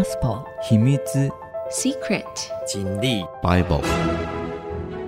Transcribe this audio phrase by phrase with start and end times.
[0.00, 0.96] Gospel 秘密
[1.70, 2.24] Secret
[2.66, 3.84] 真理 Bible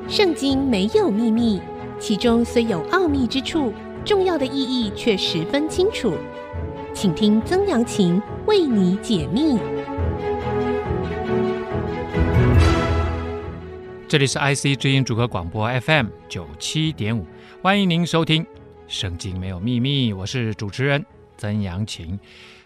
[0.06, 1.62] 圣经没有秘密，
[1.98, 3.72] 其中虽有奥秘之处，
[4.04, 6.12] 重要的意义却十分清楚。
[6.92, 9.58] 请听曾阳晴为你解密。
[14.06, 17.24] 这里是 IC 之音主客广播 FM 九七点五，
[17.62, 18.44] 欢迎您收听
[18.86, 21.02] 《圣经没有秘密》，我是主持人
[21.38, 22.20] 曾阳晴。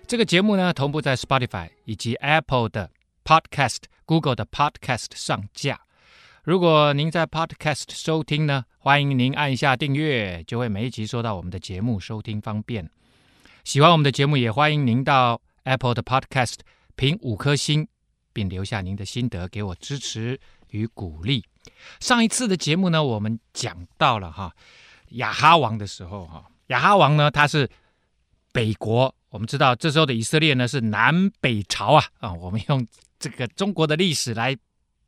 [0.08, 2.88] 这个节目呢，同步在 Spotify 以及 Apple 的
[3.24, 5.80] Podcast、Google 的 Podcast 上架。
[6.44, 12.88] 如果您在 Podcast 收听呢，欢迎您按一下订阅，就会每一集收到我们的节目，收听方便。
[13.64, 16.58] 喜欢我们的节目，也欢迎您到 Apple 的 Podcast
[16.94, 17.88] 评五颗星，
[18.32, 21.44] 并留下您的心得，给我支持与鼓励。
[21.98, 24.54] 上一次的节目呢，我们讲到了哈
[25.08, 27.68] 亚哈王的时候，哈亚哈王呢，他是
[28.52, 29.12] 北国。
[29.28, 32.86] 我们知道，这时候的以色列呢是南北朝啊啊，我们用
[33.18, 34.56] 这个中国的历史来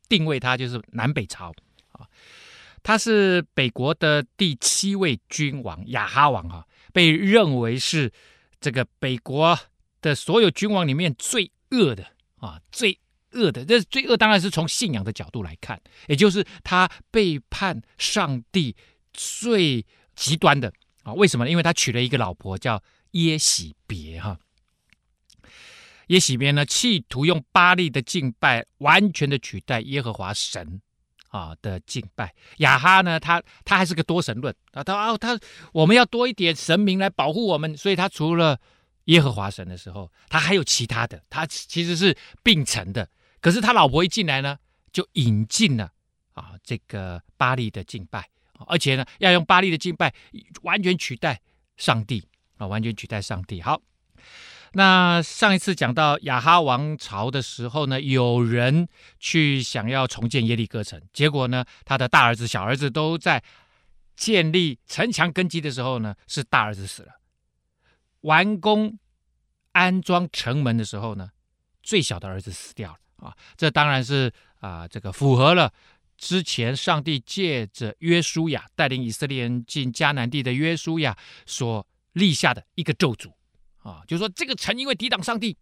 [0.09, 1.53] 定位它，就是南北朝
[1.93, 2.07] 啊。
[2.83, 8.13] 他是北国的第七位君王亚哈王啊，被认为是
[8.61, 9.59] 这个北国
[10.03, 12.05] 的所有君王里面最恶的
[12.39, 12.99] 啊，最
[13.33, 13.65] 恶的。
[13.65, 18.75] 这最恶当然是从信仰的角度来看，也就是他背叛上帝
[19.13, 20.73] 最极端的
[21.05, 21.13] 啊。
[21.13, 21.49] 为什么？
[21.49, 22.83] 因为他娶了一个老婆叫。
[23.13, 24.39] 耶洗别哈，
[26.09, 30.81] 耶洗别呢，企图用巴力的敬拜完全的取代耶和华神
[31.29, 32.35] 啊的敬拜。
[32.59, 35.39] 亚哈呢，他他还是个多神论啊，他啊他
[35.73, 38.61] 我们要多一点神明来保护我们，所以他除了
[39.05, 43.09] 耶和华神的时候，他还有其他的，他其实是并存的。
[43.41, 44.59] 可是他老婆一进来呢，
[44.93, 45.93] 就引进了
[46.35, 48.29] 啊这个巴力的敬拜，
[48.67, 50.13] 而且呢要用巴力的敬拜
[50.63, 51.41] 完全取代
[51.79, 52.28] 上帝。
[52.59, 53.63] 啊，完全取代上帝。
[53.63, 53.81] 好，
[54.75, 58.87] 那上一次讲到亚哈王朝的时候呢，有人
[59.19, 63.43] 去想要重建耶利哥城，结果呢，他的大儿子、小儿子都在
[64.15, 67.13] 建立城墙根基的时候呢，是大儿子死了。
[68.23, 68.99] 完工
[69.73, 71.31] 安装城门的时候呢，
[71.83, 72.99] 最小的儿子死掉了。
[73.27, 74.31] 啊，这当然是
[74.61, 75.73] 啊，这个符合了
[76.19, 81.17] 之前上帝借着约书亚带领以色列人进迦南地的约书亚
[81.47, 81.87] 所。
[82.13, 83.33] 立下的一个咒诅
[83.83, 85.57] 啊，就是说这个城因为抵挡上帝，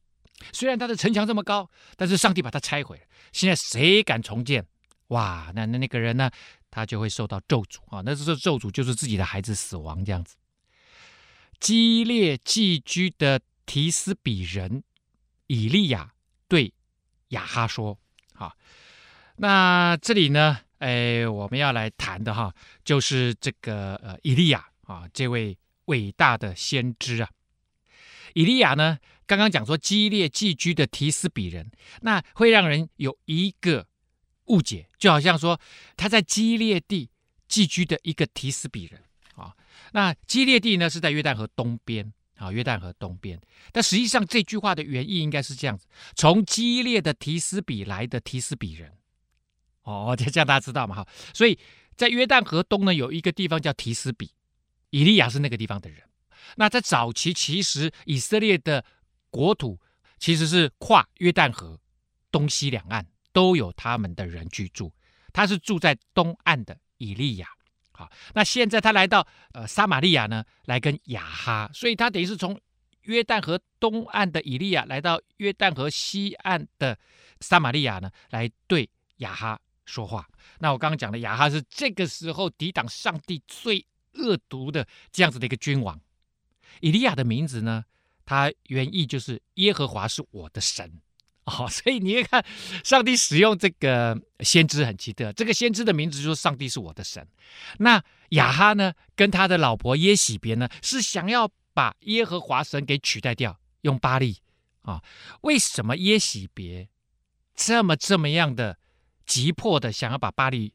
[0.53, 3.03] 虽然他的城墙这么高，但是上帝把它拆毁了。
[3.33, 4.67] 现在谁敢重建？
[5.09, 6.31] 哇，那那那个人呢，
[6.71, 8.03] 他就会受到咒诅啊。
[8.05, 10.37] 那这个咒诅就是自己的孩子死亡这样子。
[11.61, 14.83] 激烈寄居的提斯比人
[15.47, 16.13] 以利亚
[16.49, 16.73] 对
[17.29, 17.99] 亚哈说
[18.35, 18.57] ：“好，
[19.37, 22.55] 那这里呢，哎，我们要来谈的哈，
[22.85, 25.57] 就是这个呃以利亚啊，这位。”
[25.87, 27.31] 伟大的先知啊，
[28.35, 28.99] 以利亚呢？
[29.27, 31.69] 刚刚讲说激烈寄居的提斯比人，
[32.03, 33.89] 那会让人有一个
[34.45, 35.61] 误解，就好像说
[35.97, 37.11] 他在激烈地
[37.49, 39.03] 寄居的一个提斯比人
[39.35, 39.53] 啊。
[39.91, 43.41] 那激烈地呢是在约旦河东边啊，约旦河东边。
[43.73, 48.93] 但实际上这句话的原意应该是这样子：从激烈的提斯比来的提斯比人。
[49.83, 50.95] 哦，这这样大家知道嘛？
[50.95, 51.59] 哈，所以
[51.97, 54.31] 在约旦河东呢有一个地方叫提斯比。
[54.91, 56.03] 以利亚是那个地方的人，
[56.57, 58.85] 那在早期，其实以色列的
[59.31, 59.81] 国土
[60.19, 61.79] 其实是跨约旦河
[62.31, 64.93] 东西两岸都有他们的人居住。
[65.33, 67.47] 他是住在东岸的以利亚，
[67.93, 72.59] 好，那现在他来到呃撒玛利亚呢，来跟亚哈，所以他等于是从
[73.03, 76.99] 约旦河东岸的以利亚来到约旦河西岸的
[77.41, 80.27] 撒玛利亚呢，来对亚哈说话。
[80.59, 83.85] 那我刚刚讲的亚哈是这个时候抵挡上帝最
[84.17, 86.01] 恶毒的这样子的一个君王，
[86.81, 87.85] 以利亚的名字呢，
[88.25, 91.01] 他原意就是耶和华是我的神
[91.47, 92.45] 哦，所以你也看，
[92.83, 97.25] 上帝使用这个先知很奇特，这个先知的名字就是上帝是我的神。
[97.79, 104.39] 那亚哈呢，跟他的老婆耶洗别呢，是想要把耶和华神给取代掉，用巴力
[104.83, 105.03] 啊？
[105.43, 106.89] 为什么耶洗别
[107.55, 108.79] 这么这么样的
[109.25, 110.73] 急迫的想要把巴力？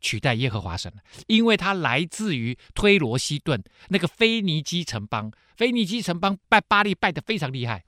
[0.00, 7.84] 取代耶和华神了，因为他来自于推罗西顿那个腓尼基城邦，腓尼基城邦拜巴力拜得非常厉害，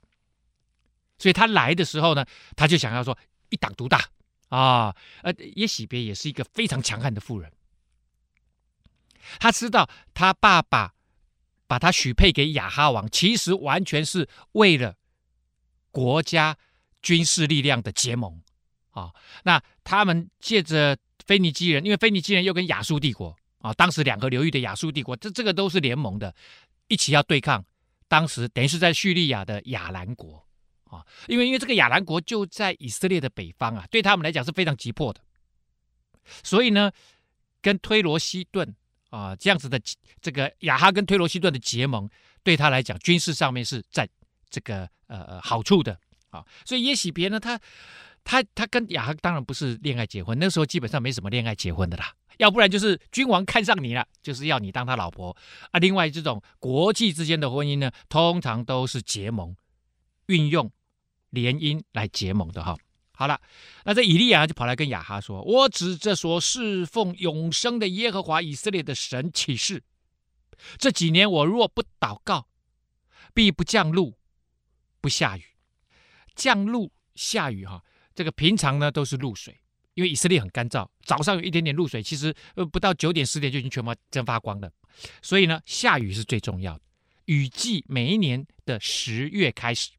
[1.17, 2.25] 所以他来的时候呢，
[2.55, 3.17] 他就想要说
[3.49, 4.09] 一党独大
[4.49, 4.93] 啊。
[5.21, 7.51] 呃，耶洗别也是一个非常强悍的妇人，
[9.39, 10.93] 他知道他爸爸
[11.67, 14.97] 把他许配给亚哈王，其实完全是为了
[15.91, 16.57] 国家
[17.01, 18.41] 军事力量的结盟
[18.89, 19.13] 啊。
[19.43, 20.97] 那他们借着。
[21.27, 26.33] 腓尼基人，因为腓尼基人又跟亚述帝国啊，当时两河流域的亚述帝国，这这个都是联盟的，
[26.87, 27.63] 一起要对抗
[28.07, 30.45] 当时等于是在叙利亚的亚兰国
[30.85, 35.21] 啊，因为因为这个亚兰国就在以色列的北方啊，对他们来讲是非常急迫的，
[36.43, 36.91] 所以呢，
[37.61, 38.75] 跟推罗西顿
[39.09, 39.79] 啊这样子的
[40.21, 42.09] 这个亚哈跟推罗西顿的结盟，
[42.43, 44.07] 对他来讲军事上面是占
[44.49, 45.97] 这个呃好处的
[46.29, 47.59] 啊，所以耶洗别呢，他
[48.23, 52.13] 他他跟雅哈当然不是恋爱结婚，那时候基本上没什么恋爱结婚的啦。
[52.37, 55.35] 要不然就是君王看上你了，就是要你当他老婆
[55.71, 55.79] 啊。
[55.79, 59.55] 另外这种国际之间的婚姻呢，通常都是结盟，
[60.27, 60.71] 运用
[61.29, 62.75] 联姻来结盟的哈。
[63.11, 63.39] 好了，
[63.85, 69.83] 那这以利亚就跑来跟雅哈说：“我指着所侍奉永生的耶和华以色列的神起誓，
[70.79, 72.47] 这几年我若不祷告，
[73.35, 74.17] 必不降露，
[74.99, 75.43] 不下雨。
[76.33, 79.57] 降露下雨哈，这个平常呢都是露水。”
[79.93, 84.71] 因为以色列很干燥，早上有一点点露水，其实呃不到九点十点就已经全部蒸发光了。
[85.21, 86.81] 所以呢，下雨是最重要的。
[87.25, 89.91] 雨季每一年的十月开始，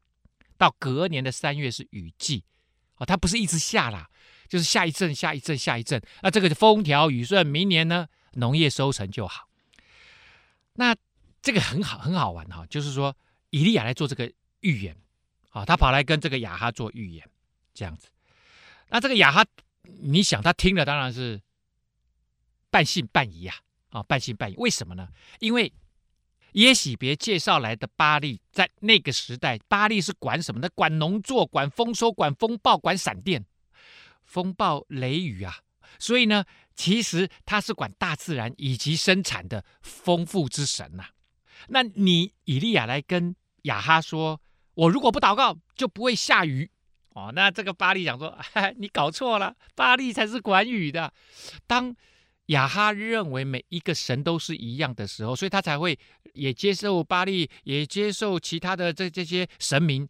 [0.57, 2.43] 到隔年的三月是雨季，
[2.97, 4.09] 哦，它不是一直下啦，
[4.49, 6.01] 就是下一阵下一阵下一阵。
[6.23, 9.47] 那这个风调雨顺，明年呢农业收成就好。
[10.73, 10.95] 那
[11.43, 13.15] 这个很好很好玩哈，就是说
[13.51, 14.31] 以利亚来做这个
[14.61, 14.97] 预言，
[15.51, 17.29] 啊，他跑来跟这个亚哈做预言，
[17.73, 18.07] 这样子。
[18.89, 19.45] 那这个雅哈。
[19.99, 21.41] 你想他听了当然是
[22.69, 23.53] 半信半疑呀，
[23.89, 24.55] 啊，半信半疑。
[24.55, 25.09] 为什么呢？
[25.39, 25.73] 因为
[26.53, 30.69] 耶洗别介绍来的巴力，在那个时代，巴力是管什么的？
[30.69, 33.45] 管农作、管丰收、管风暴、管闪电、
[34.23, 35.59] 风暴雷雨啊。
[35.99, 41.07] 所以呢，其实他是管大自然以及生产的丰富之神呐、
[41.67, 44.39] 那你以利亚来跟雅哈说，
[44.75, 46.71] 我如果不祷告，就不会下雨。
[47.13, 48.35] 哦，那这个巴力讲说，
[48.77, 51.13] 你搞错了，巴力才是管雨的。
[51.67, 51.95] 当
[52.47, 55.97] 亚哈认为每一个神都是一样的时候，所以他才会
[56.33, 60.09] 也接受巴力，也接受其他的这这些神明，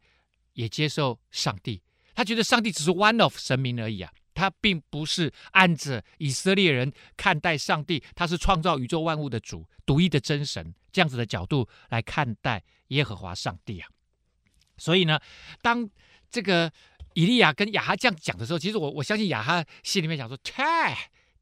[0.54, 1.82] 也接受上帝。
[2.16, 13.90] 他觉得上帝只是 one of 神明而已啊，他并不是按着以色列人看待上帝，他是创造宇宙万物的主，独一的真神这样子的角度来看待耶和华上帝啊。
[14.78, 15.20] 所以呢，
[15.62, 15.90] 当
[16.32, 16.72] 这个。
[17.14, 20.64] 以利亚跟亚哈这样讲的时候，其实我我相信亚哈心里面想说：“切，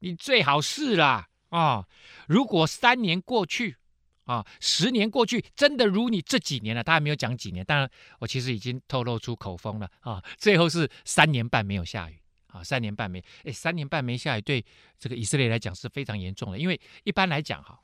[0.00, 1.88] 你最好是啦啊、哦！
[2.26, 3.76] 如果三年过去
[4.24, 7.64] 啊、十年过去，真的如你这几年了，他还没有讲几年。
[7.64, 7.90] 当然，
[8.20, 14.64] 我其实已经透露出口风了啊、最后是三年半没有下雨啊、三年半没哎，三年半没下雨，对
[14.98, 16.58] 这个以色列来讲是非常严重的。
[16.58, 17.78] 因为一般来讲哈，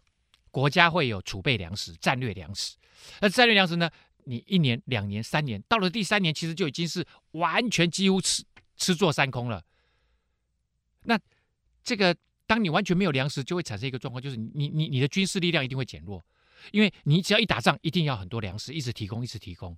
[0.51, 2.77] 国家会有储备粮食、战略粮食，
[3.21, 3.91] 那战略粮食呢？
[4.29, 8.45] 你一年、两年、三年，到了第三年，其实就已经是完全几乎吃
[8.77, 9.65] 吃坐三空了。
[11.05, 11.19] 那
[11.83, 12.15] 这个，
[12.47, 16.23] 当你完全没有粮食，就会产生一个状况，就是你你你的军事力量一定会减弱，
[16.71, 19.75] 因为你只要一打仗，一定要很多粮食，一直提供，一直提供。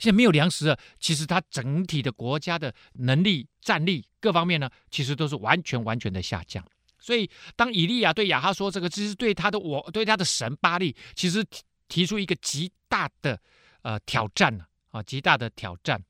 [0.00, 6.66] 现在没有粮食了，其实它整体的国家的能力、战力各方面呢，其实都是完全完全的下降。
[6.98, 11.44] 所以，当以利亚对亚哈说这个，其实对他的我对他的神巴力，其实
[11.86, 13.40] 提出一个极大的。
[13.84, 16.02] 呃，挑战呢啊，极大的挑战。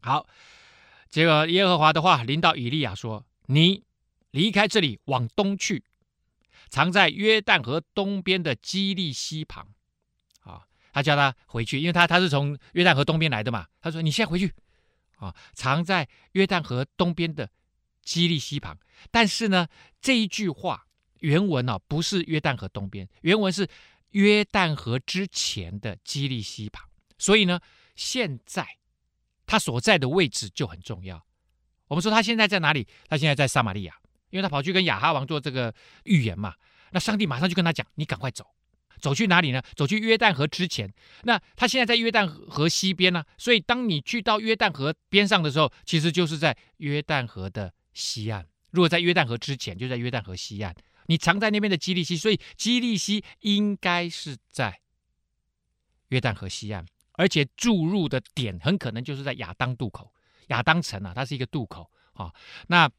[0.00, 0.26] 好，
[1.08, 3.84] 结果耶和华的话临到以利亚说：“你
[4.32, 5.84] 离开这里，往东去，
[6.70, 9.68] 藏在约旦河东边的基利溪旁。”
[10.42, 13.68] 啊，他叫他回去，因为他他是从约旦河东边来的嘛。
[13.80, 14.52] 他说：“你现在回去
[15.18, 17.48] 啊，藏在约旦河东边的
[18.02, 18.76] 基利溪旁。”
[19.12, 19.68] 但是呢，
[20.00, 20.88] 这一句话
[21.20, 23.68] 原文呢、啊、不是约旦河东边，原文是。
[24.12, 26.88] 约旦河之前的基利溪旁，
[27.18, 27.60] 所以呢，
[27.94, 28.66] 现在
[29.46, 31.26] 他所在的位置就很重要。
[31.88, 32.86] 我们说他现在在哪里？
[33.08, 33.94] 他现在在撒玛利亚，
[34.30, 36.54] 因为他跑去跟亚哈王做这个预言嘛。
[36.92, 38.46] 那上帝马上就跟他讲：“你赶快走，
[39.00, 39.62] 走去哪里呢？
[39.74, 40.92] 走去约旦河之前。
[41.22, 48.46] 那他现在在约旦河西边呢，所以当你去到约旦河边上的时候，其实就是在约旦河的西岸。
[48.70, 50.74] 如果在约旦河之前，就在约旦河西岸。”
[51.12, 54.80] 你藏在那边的基利溪，所以基利溪应该是在
[56.08, 60.10] 约旦河西岸，而且注入的点很可能就是在亚当渡口。
[60.46, 62.34] 亚当城啊，它是一个渡口啊。
[62.68, 62.90] 那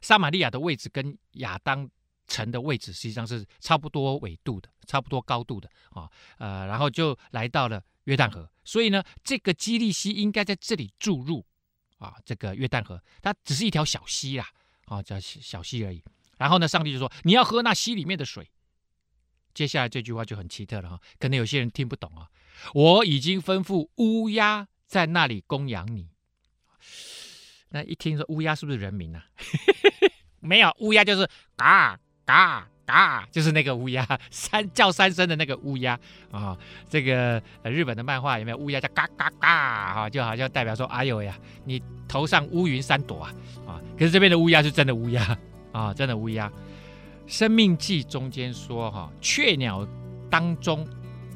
[0.00, 1.90] 撒玛利亚的位置跟亚当
[2.28, 6.08] 城的位置实际上是差不多纬度的，差不多高度的啊。
[6.38, 11.44] 呃，然后就来到了约旦河，所以呢，这个基利溪应该在这里注入
[11.98, 12.14] 啊。
[12.24, 14.46] 这个约旦河，它只是一条小溪啦，
[14.84, 16.00] 啊，叫小溪而已。
[16.40, 18.48] 然后呢，上帝就说：“你要喝那溪里面的水。”
[19.52, 22.28] 接下来这句话就很奇特了哈，可能有些人听不懂啊。
[22.72, 26.08] 我已经吩咐乌鸦在那里供养你。
[27.68, 29.26] 那一听说乌鸦是不是人名啊？
[30.40, 36.56] 没有，乌鸦就是嘎嘎嘎，就是那个乌鸦，三叫三声的那个乌鸦啊。
[36.88, 40.08] 这个日本的漫画有没有乌鸦叫嘎嘎嘎啊？
[40.08, 43.34] 就好像代表说，哎呦呀，你头上乌云三朵啊
[43.66, 43.80] 啊！
[43.98, 45.38] 可是这边的乌鸦是真的乌鸦
[45.72, 46.48] 啊，真的乌鸦。
[47.26, 49.86] 《生命记》中间说哈，雀鸟
[50.28, 50.86] 当中，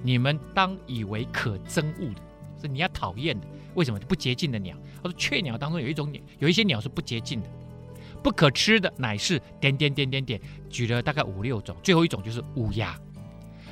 [0.02, 2.22] 你们当以为可憎恶的，
[2.60, 3.46] 是你要讨厌的。
[3.74, 4.76] 为什么不洁净的鸟？
[5.02, 7.48] 他说雀鸟当中有一种鸟，有一些鸟是不洁净的。
[8.22, 12.98] 不可吃的乃是点点点点点，举了大概五六种，最后一种就是乌鸦。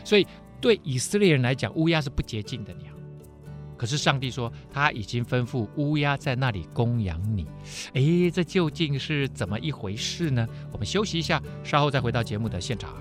[0.04, 0.26] 所以
[0.60, 2.92] 对以色列人来讲，乌鸦是不洁净的鸟。
[3.82, 7.44] 可是上帝说他已经吩咐乌鸦在那里供养你。
[7.94, 10.46] 诶，这究竟是怎么一回事呢？
[10.70, 12.94] 我们休息一下，稍后再回到节目的现场。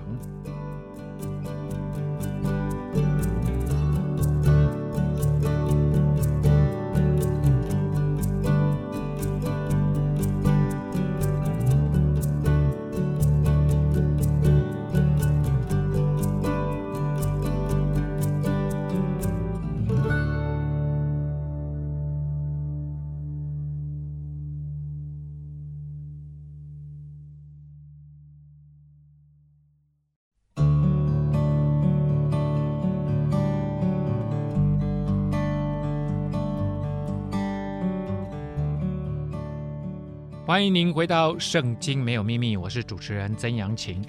[40.51, 44.03] 欢迎您回到《圣经没有秘密》，我是主持人曾阳晴。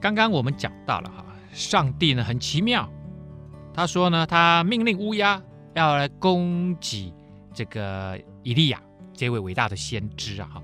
[0.00, 2.90] 刚刚我们讲到了哈，上帝呢很奇妙，
[3.72, 5.40] 他说呢，他命令乌鸦
[5.74, 7.14] 要来攻击
[7.54, 8.82] 这个以利亚
[9.14, 10.62] 这位伟大的先知啊哈。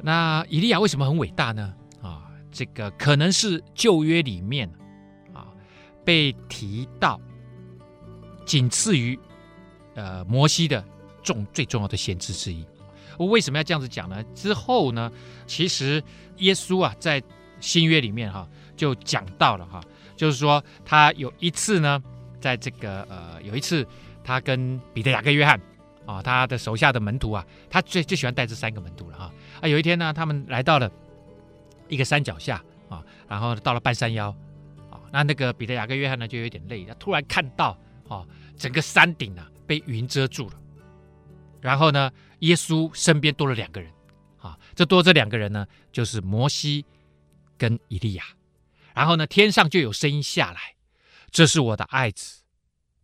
[0.00, 1.74] 那以利亚为什么很伟大呢？
[2.00, 4.70] 啊，这个可能是旧约里面
[5.34, 5.48] 啊
[6.04, 7.20] 被提到
[8.46, 9.18] 仅次于
[9.96, 10.84] 呃摩西的
[11.20, 12.64] 重最重要的先知之一。
[13.18, 14.24] 我为什么要这样子讲呢？
[14.34, 15.12] 之后呢，
[15.46, 16.02] 其实
[16.38, 17.22] 耶稣啊，在
[17.60, 19.80] 新约里面哈、就讲到了哈、
[20.16, 22.00] 就是说他有一次呢，
[22.40, 23.86] 在这个呃，有一次
[24.22, 25.60] 他跟彼得、雅各、约翰
[26.06, 29.66] 啊，他的手下的门徒啊，他最最喜欢带这三个门徒了哈啊。
[29.66, 30.88] 有一天呢，他们来到了
[31.88, 34.28] 一个山脚下啊，然后到了半山腰
[34.90, 37.76] 啊，那那个彼得、雅各、约翰呢，就有点累，他突然看到
[38.08, 38.24] 啊，
[38.56, 40.52] 整个山顶啊被云遮住了。
[41.60, 42.08] 然后呢，
[42.40, 43.92] 耶稣身边多了两个人，
[44.38, 46.84] 啊，这多这两个人呢，就是摩西
[47.56, 48.24] 跟以利亚。
[48.94, 50.74] 然后呢，天上就有声音下来
[51.30, 52.42] ：“这是我的爱子，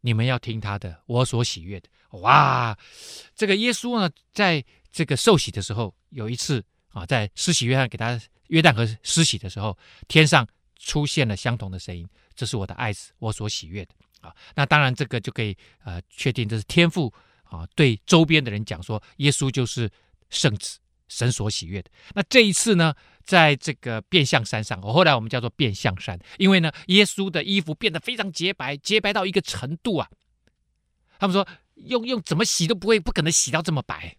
[0.01, 1.89] 你们要听他的，我所喜悦的。”
[2.21, 2.77] 哇，
[3.35, 9.77] 这个耶稣呢，在这个受洗的时候，有一次啊，在施洗约翰给他约旦和施洗的时候，
[10.09, 10.47] 天上
[10.79, 13.95] 出现了相同的声音：“这是我的爱子，我所喜悦的。”
[14.29, 17.13] 啊，那当然这个就可以呃确定这是天父。
[17.59, 19.91] 啊，对周边的人讲说，耶稣就是
[20.31, 21.91] 圣子，神所喜悦的。
[22.15, 22.95] 那这一次呢，
[23.25, 30.09] 在这个变相山上，后来我们叫做变相山，因为呢，耶稣的衣服变得非常洁白，洁白到一个程度啊，
[31.19, 34.17] 他们说用用怎么洗都不会，不可能洗到这么白。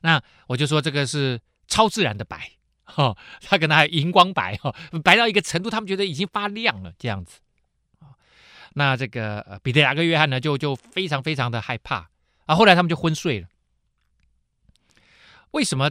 [0.00, 2.52] 那我就说这个是超自然的白，
[2.84, 7.40] 哈、哦，他可能还荧光白，哈、哦，白到一个程度，他们觉得已经发亮了，这样子。
[8.78, 12.10] 那这个呃，彼得、雅各、约翰呢，就就非常非常的害怕
[12.44, 12.54] 啊。
[12.54, 13.48] 后来他们就昏睡了。
[15.52, 15.90] 为什么？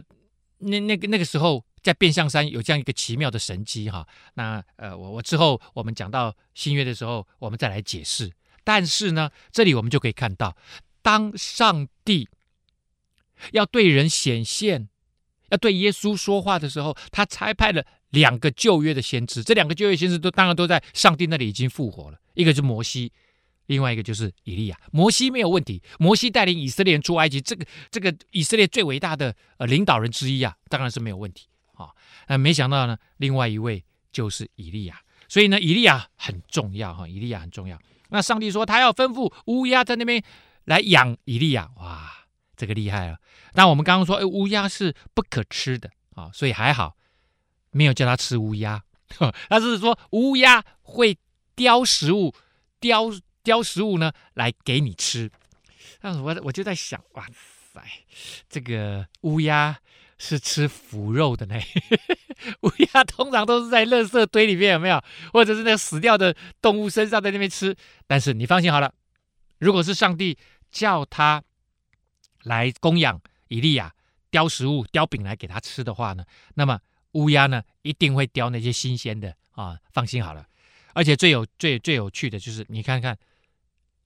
[0.58, 4.06] 那那个那个时候在变相山有这样一个奇妙的神迹哈？
[4.34, 8.32] 那呃，我我之后我们讲到新约的时候，我们再来解释。
[8.62, 10.56] 但是呢，这里我们就可以看到，
[11.02, 12.28] 当上帝
[13.50, 14.88] 要对人显现，
[15.50, 19.42] 要对耶稣说话的时候，他差派了两个旧约的先知。
[19.42, 22.18] 这两个旧约先知都当然都在上帝那里已经复活了。
[22.34, 23.12] 一个是摩西，
[23.66, 24.78] 另外一个就是以利亚。
[24.92, 31.88] 摩西没有问题，摩西带领以色列人出埃及，这个这个以色列最伟大的呃领导人之一啊，当然是没有问题啊。
[32.28, 35.00] 那没想到呢，另外一位就是以利亚。
[35.28, 37.76] 所以呢，以利亚很重要哈，以利亚很重要。
[38.10, 40.22] 那上帝说他要吩咐乌鸦在那边
[40.66, 42.08] 来养以利亚，哇，
[42.56, 43.18] 这个厉害了。
[43.54, 46.96] 那我们刚刚说，哎，乌鸦是不可吃的啊，所以还好
[47.76, 48.82] 没有叫他吃乌鸦，
[49.48, 51.16] 他是说乌鸦会。
[51.56, 52.34] 叼食物，
[52.80, 53.10] 叼
[53.42, 55.30] 叼食物呢，来给你吃。
[56.02, 57.26] 那我我就在想，哇
[57.72, 57.80] 塞，
[58.46, 59.78] 这个乌鸦
[60.18, 61.58] 是吃腐肉的呢。
[62.60, 65.02] 乌鸦通常都是在垃圾堆里面，有没有？
[65.32, 67.74] 或者是那个死掉的动物身上在那边吃。
[68.06, 68.92] 但是你放心好了，
[69.58, 70.36] 如果是上帝
[70.70, 71.42] 叫他
[72.42, 73.18] 来供养
[73.48, 73.94] 以利亚，
[74.30, 76.22] 叼食物、叼饼来给他吃的话呢，
[76.56, 76.78] 那么
[77.16, 79.78] 乌鸦呢一定会叼那些新鲜的啊。
[79.92, 80.46] 放心好了。
[80.92, 83.18] 而且最有最最有趣的就是，你看看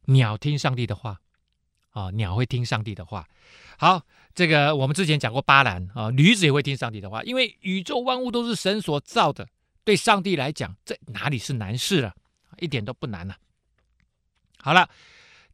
[0.06, 1.20] 鸟听上帝的话，
[1.90, 3.28] 啊、鸟会听上帝的话。
[3.78, 9.48] 好，这个我们之前讲过巴兰啊，驴子也会听上帝的话，因为宇宙万物都是神所造的，
[9.84, 12.14] 对上帝来讲，这哪里是难事了？
[12.58, 13.36] 一点都不难呐。
[14.58, 14.90] 好了，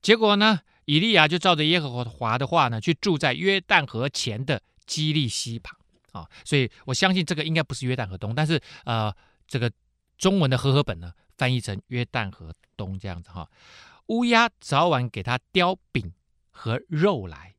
[0.01, 5.76] 结果呢，以利亚就照着耶和华的话呢，去住在约旦河前的基利溪旁
[6.17, 6.31] 啊。
[6.45, 9.15] 所以我相信这个应该不是约旦河东，但是呃，
[9.47, 9.71] 这个
[10.19, 13.49] 中文的和合本呢，翻译成约旦河东这样子哈。
[14.07, 16.13] 乌鸦早晚给他叼饼
[16.51, 17.55] 和肉来。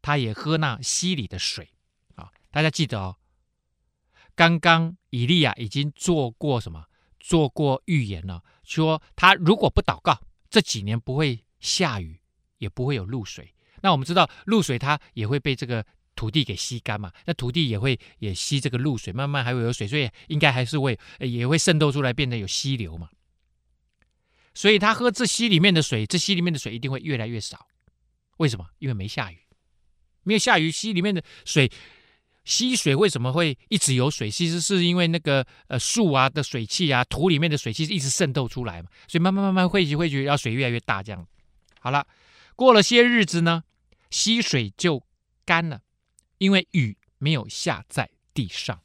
[0.00, 1.68] 他也喝那溪里的水
[2.14, 2.32] 啊！
[2.50, 3.16] 大家记得哦，
[4.34, 6.86] 刚刚以利亚已经做过什么？
[7.18, 10.18] 做过预言了，说他如果不祷告，
[10.48, 12.22] 这几年不会下雨，
[12.56, 13.52] 也不会有露水。
[13.82, 15.84] 那我们知道露水它也会被这个
[16.18, 23.08] 土地给吸干嘛，那土地也会也吸这个露水，慢慢还会有水，所以应该还是会也会渗透出来，变得有溪流嘛。
[24.52, 27.68] 所以他喝这溪里面的水，这溪里面的水一定会越来越少。
[28.38, 28.66] 为什么？
[28.80, 29.38] 因为没下雨。
[30.24, 31.70] 没有下雨，溪里面的水，
[32.44, 34.28] 溪水为什么会一直有水？
[34.28, 41.24] 其实是因为那个呃树啊的水汽啊，土里面的水汽一直渗透出来嘛，所以慢慢慢慢汇集汇聚，然后水越来越大，这样。
[41.80, 42.04] 好了，
[42.56, 43.62] 过了些日子呢，
[44.10, 45.02] 溪水就
[45.44, 45.80] 干了，
[46.38, 48.80] 因为雨没有下在地上。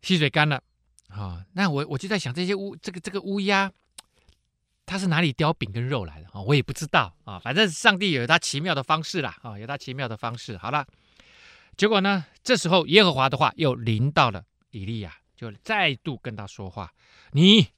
[0.00, 0.62] 溪水干了
[1.08, 3.72] 啊，那我我就在想，这些乌这个这个乌鸦。
[4.84, 6.42] 它是哪里叼饼跟肉来的啊？
[6.42, 7.38] 我也不知道啊。
[7.38, 10.58] 反正上帝有他奇妙的方式啦啊，有他奇妙的方式。
[10.58, 10.86] 好了，
[11.76, 16.92] 结果呢，这时候耶和华的话又临到了以利亚，就再度跟他说话
[17.30, 17.68] ：“你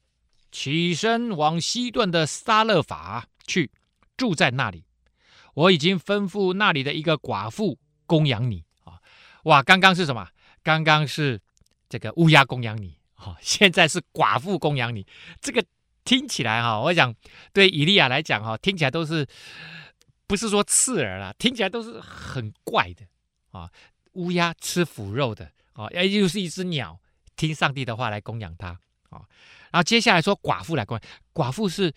[0.51, 3.71] 起身往西顿的撒勒法去，
[4.17, 4.83] 住在那里。
[5.55, 9.01] 我已经吩咐那里的一个寡妇供养你啊。
[9.45, 10.29] 哇，刚刚是什么？
[10.63, 11.41] 刚刚是
[11.89, 15.05] 这个乌鸦供养你啊， 现在是寡妇供养你，
[15.41, 15.65] 这个。”
[16.05, 17.11] 听起来哈，我想
[17.51, 19.25] 对以利亚来讲哈，听起来都是
[20.27, 23.07] 不是说刺耳啦，听起来都是很怪的
[23.49, 23.67] 啊。
[24.11, 26.99] 乌鸦吃腐肉的啊，又是一只鸟，
[27.35, 28.67] 听上帝的话来供养他
[29.09, 29.25] 啊。
[29.71, 31.91] 然后接下来说寡妇来供养，寡妇是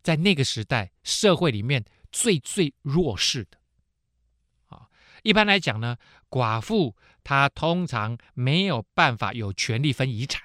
[0.00, 3.58] 在那个时代社会里面最最弱势的
[4.68, 4.88] 啊。
[5.22, 5.96] 一般来讲呢，
[6.28, 10.42] 寡妇她通常没有办法有权利分遗产，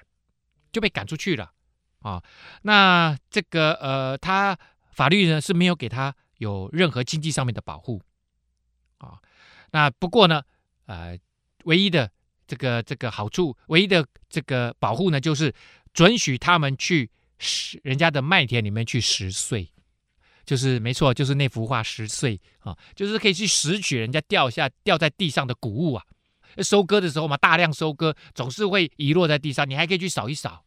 [0.72, 1.52] 就被赶出去了。
[2.00, 2.22] 啊，
[2.62, 4.56] 那这个呃，他
[4.92, 8.00] 法律呢是没有给他有任何经济上面的保护
[8.98, 9.18] 啊。
[9.72, 10.40] 那不过呢，
[10.84, 11.18] 呃，
[11.64, 12.08] 唯一的
[12.46, 15.52] 这个这个好处，唯一的这个保护呢，就是
[15.92, 17.10] 准许他们去
[17.82, 19.72] 人家的麦田里面去拾穗，
[20.46, 26.04] 就是没错，就是那幅画拾穗啊，就是可以去拾取人家掉下掉在地上的谷物啊。
[26.62, 30.62] 收割的时候嘛，大量收割总是会遗落在地上，你还可以去扫一扫。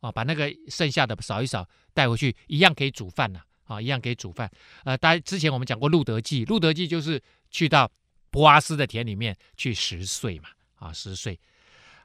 [0.00, 3.40] 啊，把那个剩下的扫一扫带回去，一样可以煮饭呐！
[3.64, 4.48] 啊，一样可以煮饭。
[4.84, 7.90] 呃，大家之前我们讲过路德记，路德记就是去到
[8.30, 11.36] 波阿斯的田里面去拾穗嘛，啊，拾穗。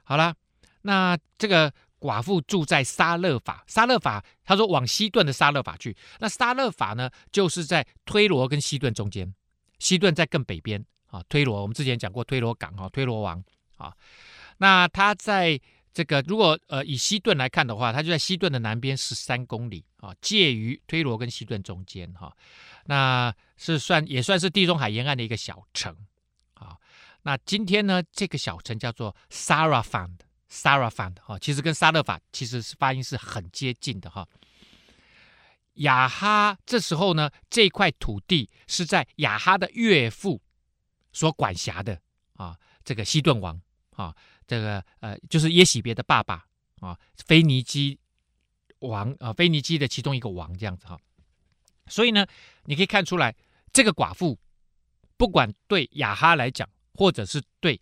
[0.02, 0.34] 好了，
[0.80, 5.96] 那这个寡妇住在撒勒法，撒勒法，他说往西顿的撒勒法去。
[6.18, 9.32] 那撒勒法呢，就是在推罗跟西顿中间，
[9.78, 11.22] 西顿在更北边啊。
[11.28, 13.42] 推罗我们之前讲过推罗港啊，推罗王
[13.76, 13.94] 啊。
[14.58, 15.60] 那他在。
[15.94, 22.34] 这个如果呃以西顿来看的话，他就在西顿的南边十三公里啊，介于推罗跟西顿中间哈，
[22.86, 25.94] 那是算也算是地中海沿岸的一个小城
[26.54, 26.78] 啊。
[27.20, 30.16] 那今天呢，这个小城叫做 Sarafand
[30.52, 34.28] s a r a f a n 哈，其实跟撒勒法其实是发音是很接近的哈。
[35.74, 40.42] 雅哈这时候呢，这块土地是在雅哈的岳父
[41.10, 41.98] 所管辖的
[42.34, 43.58] 啊，这个西顿王
[43.96, 44.14] 啊。
[44.46, 46.44] 这个呃，就是耶洗别的爸爸
[46.80, 47.98] 啊，腓尼基
[48.80, 50.98] 王啊，腓尼基的其中一个王这样子哈。
[51.86, 52.26] 所以呢，
[52.64, 53.34] 你可以看出来，
[53.72, 54.38] 这个寡妇
[55.16, 57.80] 不管对雅哈来讲，或者是对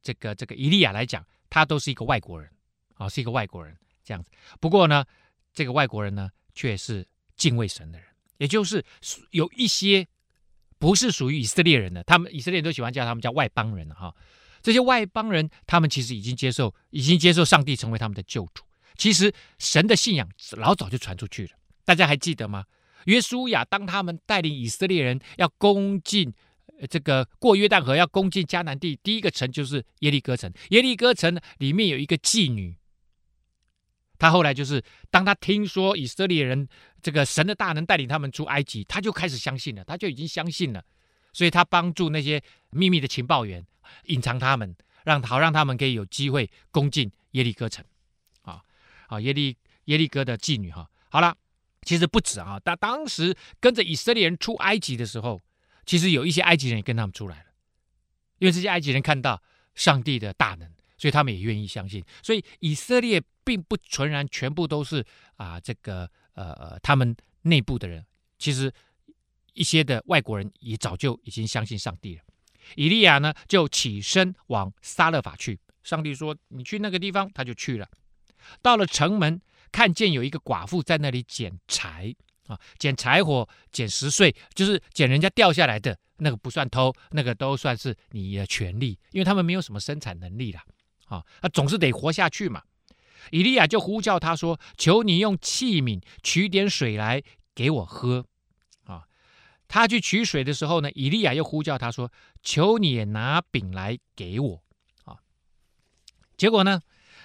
[0.00, 2.50] 这个这个伊利亚来讲，他都是一个外国人
[2.94, 4.30] 啊，是一个外国人这样子。
[4.58, 5.04] 不过呢，
[5.52, 8.82] 这个外国人呢，却是敬畏神的人，也就是
[9.32, 10.08] 有一些
[10.78, 14.16] 不是属于以色列人的，他们以色列人都喜欢叫他们叫外邦人哈。
[14.62, 18.64] 这些外邦人，他们其实已经接受，已经接受上帝成为他们的救主。
[18.96, 21.50] 其实神的信仰老早就传出去了，
[21.84, 22.64] 大家还记得吗？
[23.04, 26.32] 约书亚当他们带领以色列人要攻进
[26.86, 30.52] 这个过约旦河，要攻进迦南地，第一个城就是耶利哥城。
[30.70, 32.76] 耶利哥城里面有一个妓女，
[34.18, 36.68] 他后来就是当他听说以色列人
[37.00, 40.84] 这个神的大能带领他们出埃及，他就开始相信了，他就已经相信了，
[41.32, 43.64] 所以他帮助那些秘密的情报员。
[44.04, 47.84] 隐藏他们，让好让他们可以有机会攻进耶利哥城，
[48.42, 48.62] 啊
[49.08, 51.36] 啊耶利耶利哥的妓女哈，好了，
[51.82, 55.38] 其实不止啊，当当时跟着以色列人出埃及的时候，
[55.84, 57.46] 其实有一些埃及人也跟他们出来了，
[58.38, 59.42] 因为这些埃及人看到
[59.74, 62.04] 上帝的大能，所以他们也愿意相信。
[62.22, 65.04] 所以以色列并不纯然全部都是
[65.36, 68.04] 啊，这个呃呃，他们内部的人，
[68.38, 68.72] 其实
[69.54, 72.22] 一些的外国人也早就已经相信上帝了。
[72.76, 75.58] 以利亚呢，就起身往撒勒法去。
[75.82, 77.88] 上帝说：“你去那个地方。”他就去了。
[78.62, 79.40] 到了城门，
[79.72, 82.14] 看见有一个寡妇在那里捡柴
[82.46, 90.62] 啊，捡柴火，捡石碎，就是捡人家掉下来的那个不算偷，那个都算是你的权利，因为他们没有什么生产能力啦。
[91.06, 92.62] 啊，他总是得活下去嘛。
[93.30, 97.22] 以利亚就呼叫他说：“求你用器皿取点水来
[97.54, 98.26] 给我喝。”
[98.84, 99.04] 啊，
[99.68, 102.10] 他去取水的时候呢，以利亚又呼叫他说
[102.42, 104.62] ：“求你拿饼来给我。”
[105.04, 105.18] 啊，
[106.36, 106.80] 结果呢？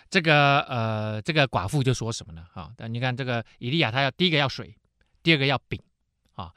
[0.10, 2.45] 这个呃，这个寡妇就说什么呢？
[2.53, 4.73] 啊，但你看这个以利亚，他要第一个要水，
[5.23, 5.80] 第二个要饼
[6.34, 6.51] 啊。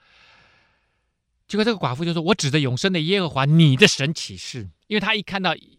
[1.46, 5.78] 结果这个寡妇就说：“我指着永生的耶和华你的神起誓，因为他一看到以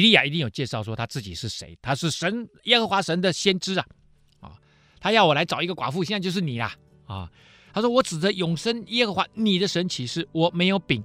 [0.00, 3.86] 利亚，一定有介绍说他自己是谁，他是神耶和华神的先知啊
[4.40, 4.58] 啊！
[5.00, 6.74] 他要我来找一个寡妇，现在就是你啦
[7.06, 7.30] 啊！
[7.72, 11.04] 他说：我指着永生耶和华你的神起誓，我没有饼，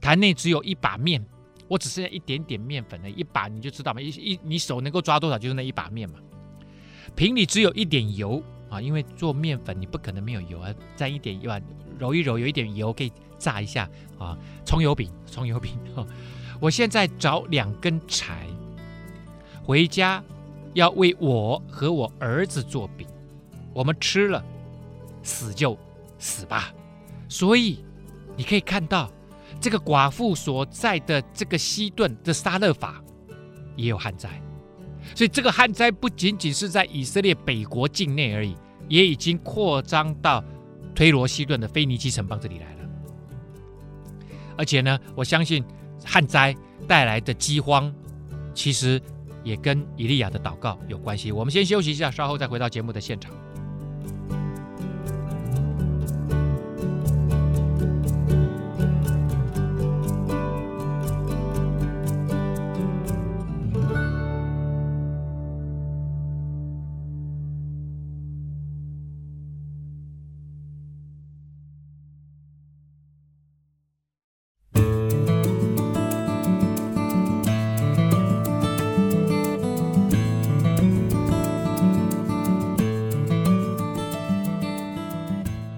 [0.00, 1.24] 坛内只有一把面。”
[1.68, 6.18] 我只剩下一点点面粉了，一把你就知道嘛，一一你手能够抓多少就是那一把面嘛。
[7.16, 8.42] 瓶里只有一点油
[8.72, 11.52] 啊，因为做面粉你不可能没有油啊，沾一点油，
[11.98, 13.86] 揉一揉，有一点油可以炸一下
[14.18, 14.36] 啊。
[14.64, 15.78] 葱油饼，葱油饼。
[16.58, 18.46] 我现在找两根柴，
[19.62, 20.24] 回家
[20.72, 23.06] 要为我和我儿子做饼，
[23.74, 24.42] 我们吃了
[25.22, 25.78] 死就
[26.18, 26.72] 死吧。
[27.28, 27.84] 所以
[28.36, 29.10] 你可以看到。
[29.60, 33.00] 这个寡妇所在的这个西顿的撒勒法
[33.76, 34.28] 也有旱灾，
[35.14, 38.56] 所以这个旱灾不仅仅是在以色列北国境内而已，
[38.92, 40.44] 也已经扩张到
[40.94, 42.90] 推罗西顿的腓尼基城邦这里来了。
[44.54, 45.64] 而且呢，我相信
[46.04, 46.54] 旱灾
[46.86, 47.90] 带来的饥荒，
[48.52, 49.00] 其实
[49.42, 51.32] 也跟以利亚的祷告有关系。
[51.32, 53.32] 我们先休息一下，稍后再回到节目的现场。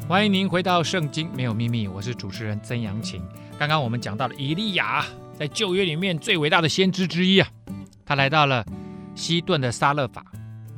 [0.07, 3.27] 欢迎您回到《圣经没有秘密》，我是主持人曾阳晴。
[3.59, 5.03] 刚刚我们讲到了以利亚，
[5.39, 7.49] 在旧约里面最伟大的先知之一啊，
[8.05, 8.63] 他来到了
[9.15, 10.21] 西顿的撒勒法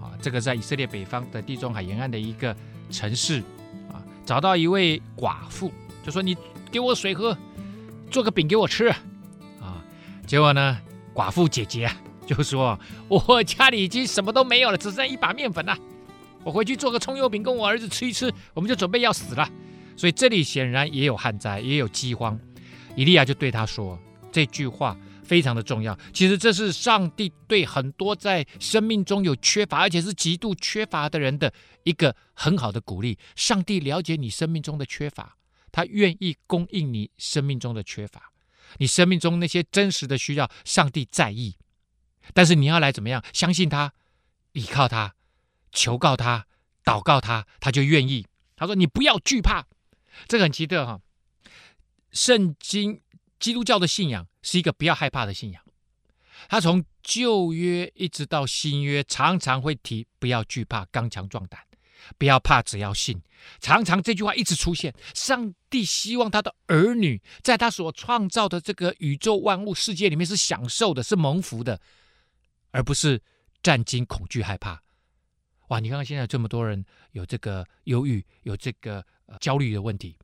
[0.00, 2.54] 啊，这个在以色列北方的地中海沿岸的一个
[2.88, 3.40] 城市
[3.90, 5.72] 啊，找到一位寡妇，
[6.04, 6.36] 就说：“你
[6.70, 7.36] 给我水喝，
[8.08, 8.86] 做个饼给我吃。”
[9.60, 9.82] 啊，
[10.24, 10.78] 结果呢，
[11.12, 11.90] 寡妇姐姐
[12.24, 15.76] 就说：“我家里已经什么都没有了，只剩一把面粉了。”
[16.46, 19.50] 我回去做个葱油饼，跟我儿子吃一吃，我们就准备要死了。
[19.96, 22.38] 所以这里显然也有旱灾，也有饥荒。
[22.94, 23.98] 以利亚就对他说
[24.30, 25.98] 这句话非常的重要。
[26.12, 33.18] 其实这是上帝对很多在生命中有缺乏，而且是极度缺乏的人的一个很好的鼓励。
[33.34, 35.36] 上帝了解你生命中的缺乏，
[35.72, 38.30] 他愿意供应你生命中的缺乏。
[38.76, 41.56] 你生命中那些真实的需要，上帝在意。
[42.32, 43.24] 但是你要来怎么样？
[43.32, 43.92] 相信他，
[44.52, 45.15] 依靠他。
[45.76, 46.46] 求告他，
[46.82, 48.26] 祷告他，他就愿意。
[48.56, 49.66] 他说：“你不要惧怕。”
[50.26, 50.98] 这个很奇特哈。
[52.10, 53.02] 圣经
[53.38, 55.62] 基督教的信仰是一个不要害怕的信仰。
[56.48, 61.60] 他从旧约一直到新约，常常会提“不要惧怕，刚强壮胆，
[62.16, 63.20] 不要怕，只要信”。
[63.60, 64.94] 常常这句话一直出现。
[65.14, 71.78] 上帝希望他的儿女在他所创造的这个宇宙万物世界里面是享受的，是蒙福的，
[72.70, 73.22] 而不是
[73.62, 74.82] 战惊、恐惧、害怕。
[75.68, 75.80] 哇！
[75.80, 80.16] 你看看现在这么多人有这个忧郁，有这个呃焦虑的问题，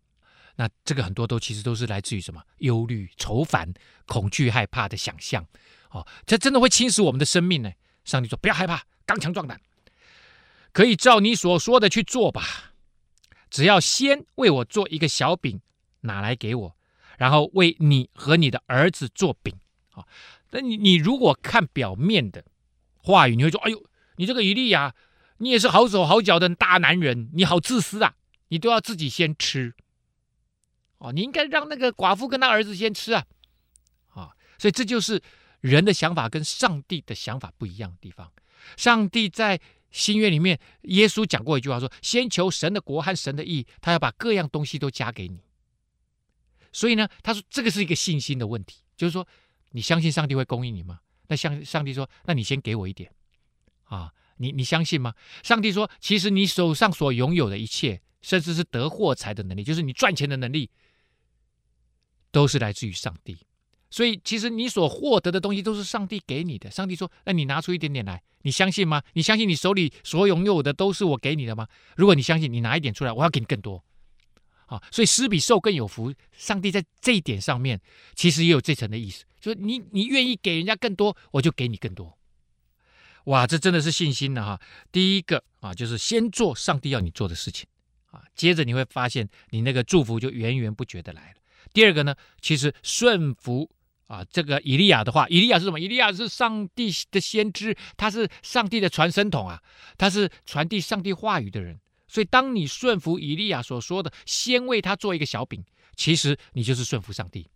[0.55, 2.41] 那这个很多都其实都是来自于什么？
[2.59, 3.75] 忧虑、愁烦、
[4.07, 5.45] 恐惧、害怕的想象。
[5.91, 7.73] 哦，这真的会侵蚀我们的生命呢。
[8.05, 9.61] 上帝说：“不要害怕，刚强壮胆，
[10.73, 12.73] 可以照你所说的去做吧。
[13.51, 15.61] 只要先为我做一个小饼，
[16.03, 16.77] 拿来给我，
[17.19, 19.55] 然后为你和你的儿子做饼。
[19.91, 20.07] 啊，
[20.53, 22.45] 那你你如果看表面的
[23.03, 23.85] 话语，你会说：哎呦，
[24.17, 24.95] 你这个以利亚。”
[25.43, 28.15] 你也是好手好脚的大男人，你好自私啊！
[28.47, 29.75] 你都要自己先吃，
[30.99, 33.27] 哦，你应该让那个寡妇跟他儿子先吃啊，
[34.11, 35.21] 啊，所以这就是
[35.61, 38.31] 人的想法跟上帝的想法不一样的地方。
[38.77, 45.41] 上帝在新约里面，耶稣讲过一句话说：“先求神的国和神的义，他要把各样东西都加给你。”
[46.73, 49.27] 所以呢，他说这个是一个信心的问题，就是说
[49.73, 51.01] 你相信上帝会供应你吗？
[51.27, 53.13] 那像上帝说：“那你先给我一点
[53.85, 60.69] 啊，你你相信吗？”上帝说：“其实你手上所拥有的一切，甚至是得货财的能力，就是你赚钱的能力，
[62.31, 63.39] 都是来自于上帝。”
[63.89, 66.71] 所以，其实你所获得的东西都是上帝给你的。
[66.71, 69.03] 上帝说：“那你拿出一点点来，你相信吗？
[69.13, 71.69] 你相信你手里所拥有的都是我给你的吗？
[71.95, 73.85] 如果你相信，你拿一点出来，我要给你更多。”
[74.65, 76.15] 啊，所以施比受更有福。
[76.33, 77.79] 上帝在这一点上面，
[78.15, 82.17] 其实也有这层的意思，就是你你愿意给人家更多，我就给你更多。
[83.25, 84.61] 哇，这真的是信心了哈！
[84.91, 87.67] 第一个啊，就是先做上帝要你做的事情
[88.11, 91.37] 啊，接着你会发现你那个祝福就源源不绝的来了。
[91.73, 93.71] 第二个呢，其实顺服。
[94.09, 95.81] 啊，这个以利亚的话，以利亚是什么？
[95.81, 99.63] 以利亚是上帝的先知，他是上帝的传声筒啊，
[99.97, 101.81] 他是传递上帝话语的人。
[102.09, 105.65] 所以，当你顺服以利亚所说的，先为他做一个小饼，
[105.97, 107.49] 其实你就是顺服上帝。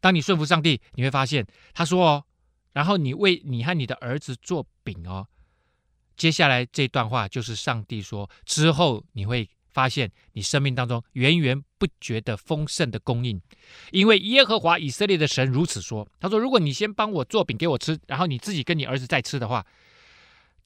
[0.00, 2.24] 当你顺服上帝，你会发现他说哦，
[2.78, 5.26] 然后你为你和你的儿子做饼哦。
[6.16, 9.50] 接下来这段话就是上帝说，之后你会。
[9.70, 13.40] 发现你生命当中源源不绝的丰盛的供应，
[13.92, 19.64] 因为耶和华以色列的神如此说：“他说，如果你先帮我做饼给我吃，然后你自己跟你儿子再吃的话，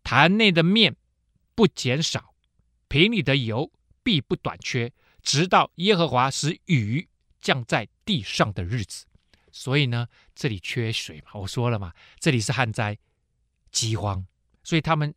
[0.02, 0.96] 坛内的面
[1.54, 2.32] 不减少，
[2.88, 3.70] 瓶里的油
[4.02, 7.06] 必不短缺，直到耶和华使雨
[7.38, 9.04] 降在地上的日子。
[9.50, 12.98] 所以呢，这里缺水嘛，我说了嘛，这里是旱灾、
[13.70, 14.26] 饥荒，
[14.62, 15.14] 所以他们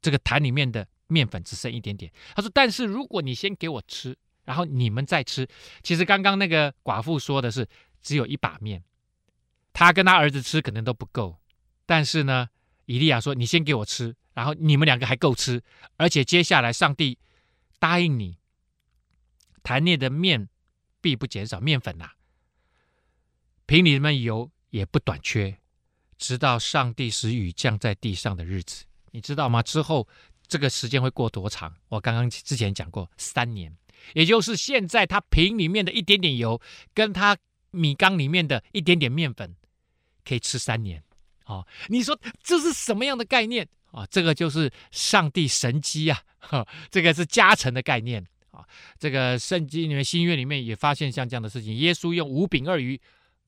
[0.00, 5.44] 这个坛里面的。”面粉只剩一点点，他说：“但是如果你先给我吃，然后你们再吃，
[5.82, 7.68] 其实刚刚那个寡妇说的是
[8.00, 8.84] 只有一把面，
[9.72, 11.40] 他跟他儿子吃可能都不够。
[11.84, 12.48] 但是呢，
[12.86, 15.60] 以利亚说：你先给我吃，然后你们两个还够吃，
[15.96, 17.18] 而且接下来上帝
[17.80, 18.38] 答应你，
[19.64, 20.48] 坛内的面
[21.00, 22.12] 必不减少，面粉呐、
[23.70, 25.56] 瓶里面油也不短缺，
[26.18, 29.62] 直到上帝使雨降在地上的日子，你知道吗？
[29.62, 30.08] 之后。”
[30.50, 31.72] 这个时间会过多长？
[31.90, 33.72] 我刚刚之前讲过，三年，
[34.14, 36.60] 也就是现在他瓶里面的一点点油，
[36.92, 37.38] 跟他
[37.70, 39.54] 米缸里面的一点点面粉，
[40.24, 41.04] 可以吃三年。
[41.44, 44.02] 哦，你说这是什么样的概念啊？
[44.02, 46.20] 哦，这个就是上帝神迹啊！
[46.40, 48.66] 哈，这个是加成的概念啊。
[48.98, 53.00] 这个圣经里面新约里面也发现像这样的事情，耶稣用五饼二鱼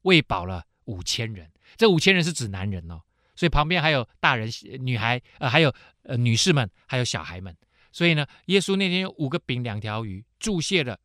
[0.02, 3.00] 喂饱了五千人，这五千人是指男人哦。
[3.34, 4.48] 所以旁边还有大人、
[4.80, 7.56] 女孩，呃，还有呃女士们，还有小孩们。
[7.90, 10.98] 所以呢，耶稣那天有五个饼两条鱼，祝谢了，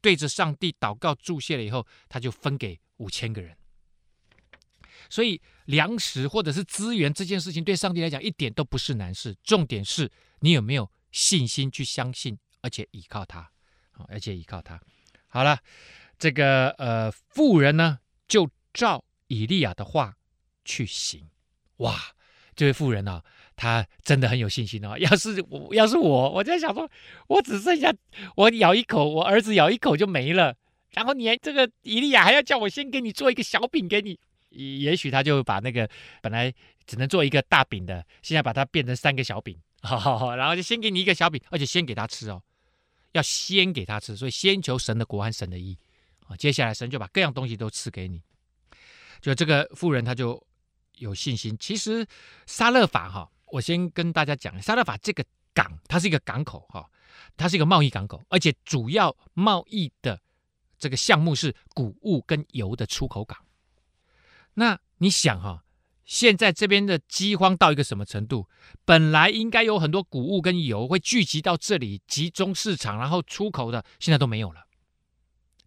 [0.00, 3.56] 对着上帝祷告祝谢了以后，他就分给五千个人。
[5.08, 9.36] 所以粮食或者是资源这件事情，对上帝来讲一点都不是难事。
[9.42, 13.50] 重点是你有没有信心去相信，而且依靠他，
[14.08, 14.80] 而且依靠他。
[15.28, 15.58] 好了，
[16.22, 20.14] 这个呃妇人呢，就照以利亚的话。
[20.64, 21.28] 去行，
[21.78, 22.00] 哇！
[22.54, 23.24] 这位妇人啊，
[23.56, 24.96] 她真的很有信心哦。
[24.96, 26.88] 要是我，要是我，我在想说，
[27.26, 27.92] 我只剩下
[28.36, 30.54] 我咬一口，我儿子咬一口就没了。
[30.92, 34.16] 然后你还这个以利亚还要叫我先给你做一个小饼给你，
[34.50, 36.54] 也许他就把那个本来
[36.86, 42.40] 只能做一个大饼的，现在把它变成三个小饼， 好好好，然后就先给你一个小饼，而且先给他吃哦，
[43.10, 45.76] 要先给他吃，所以先求神的国和神的义
[46.36, 48.22] 接下来神就把各样东西都赐给你，
[49.20, 50.46] 就这个妇人他就。
[50.98, 51.56] 有信心。
[51.58, 52.06] 其实
[52.46, 56.88] 沙勒法哈，我先跟大家讲，沙勒法这个港，它是一个港口哈，
[57.36, 60.20] 它是一个贸易港口，而且主要贸易的
[60.78, 63.36] 这个项目是谷物跟油的出口港。
[64.54, 65.64] 那你想哈，
[66.04, 68.48] 现在这边的饥荒到一个什么程度？
[68.84, 74.68] 本来应该有很多谷物跟油会聚集到这里，集中市场，然后出口的，现在都没有了。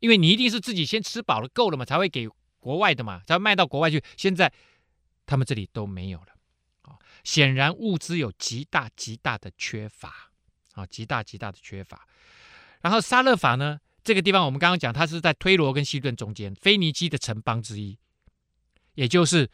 [0.05, 4.03] 因为你一定是自己先吃饱了够了嘛，才会给国外的嘛，才会卖到国外去。
[4.15, 4.53] 现在。
[5.27, 6.27] 他们这里都没有了，
[6.83, 10.29] 啊，显然物资有极大极大的缺乏，
[10.75, 12.07] 啊，极大极大的缺乏。
[12.81, 17.97] 然后撒勒法呢，这个地方我们刚刚讲，它是在推罗跟西顿中间，腓尼基的城邦之一，
[18.93, 19.49] 也就是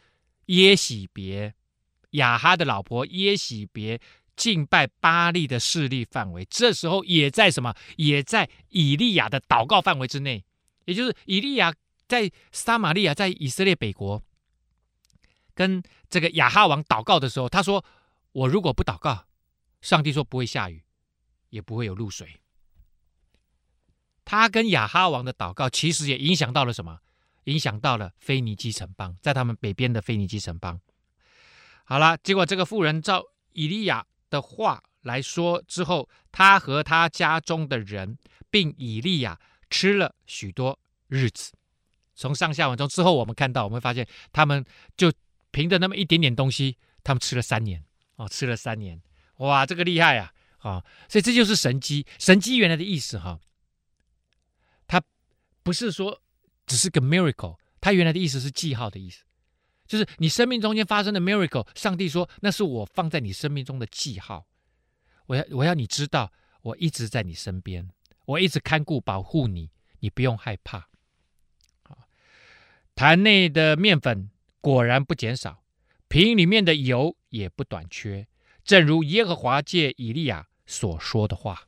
[0.47, 1.53] 耶洗别
[2.09, 3.97] 雅哈的老婆耶洗别
[4.41, 6.43] 敬拜巴力的势力范围。
[6.49, 7.75] 这时候也在什么？
[7.95, 10.43] 也在以利亚的祷告范围之内，
[10.85, 11.71] 也就是以利亚
[12.07, 14.23] 在撒玛利亚，在以色列北国。
[15.53, 17.85] 跟这个亚哈王祷告的时候，他说
[18.33, 19.27] ：“我如果不祷告，
[19.79, 20.83] 上帝说不会下雨，
[21.49, 22.41] 也不会有露水。”
[24.25, 27.01] 他跟亚哈王的祷告，其实也影响到了什么？
[27.43, 30.81] 影响到了腓尼基城邦，在他们北边的腓尼基城邦。
[31.85, 33.23] 好了，结果这个妇人照
[33.53, 38.17] 以利亚的话来说之后，他和他家中的人，
[38.49, 39.39] 并以利亚
[39.69, 41.51] 吃了许多日子。
[42.15, 44.65] 从上下文中之后，我们看到，我们发现他们
[44.97, 45.13] 就
[45.51, 47.83] 凭着那么一点点东西，他们吃了三年
[48.15, 48.99] 哦，吃了三年，
[49.37, 50.33] 哇，这个厉害啊！
[50.59, 52.05] 啊、所以这就是神迹。
[52.19, 53.39] 神迹原来的意思哈，
[54.85, 55.01] 它
[55.63, 56.21] 不是说
[56.67, 59.23] 只是个 miracle，它原来的意思是记号的意思，
[59.91, 64.47] 就是你生命中间发生的 miracle，上帝说那是我放在你生命中的记号，
[65.25, 67.89] 我要我要你知道，我一直在你身边，
[68.23, 70.87] 我一直看顾保护你，你不用害怕。
[72.95, 74.29] 坛内的面粉
[74.61, 75.61] 果然不减少，
[76.07, 78.29] 瓶里面的油也不短缺，
[78.63, 81.67] 正如耶和华借以利亚所说的话。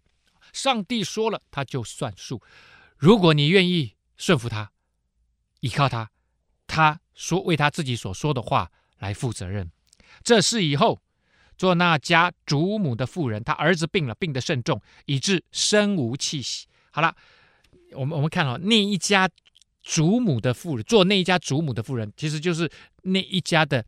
[0.54, 2.42] 上帝说了，他就算数。
[2.96, 4.72] 如果你愿意顺服他，
[5.60, 6.10] 依靠他，
[6.74, 9.72] 他说为他自己所说的话来负责任。
[10.24, 11.00] 这事以后，
[11.58, 16.68] 做那家主母的妇人，他儿子病了，病得甚重，以致身无气息。
[16.92, 17.16] 好了，
[17.92, 19.30] 我们我们看哦，那一家。
[19.86, 23.86] 主母的妇人，做那一家主母的妇人，其实就是那一家的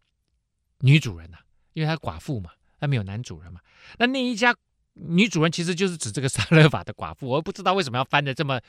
[0.80, 1.38] 女主人呐、
[1.72, 3.62] 因为她寡妇嘛，她没有男主人嘛。
[3.98, 4.54] 那那一家
[4.96, 7.30] 女主人其实就是指这个撒勒法的寡妇。
[7.30, 8.60] 我不知道为什么要翻得这么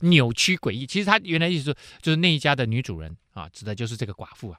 [0.00, 0.86] 扭曲诡异。
[0.86, 4.58] 其实他原来意思说就是那一家的女主人啊，指的就是这个寡妇啊。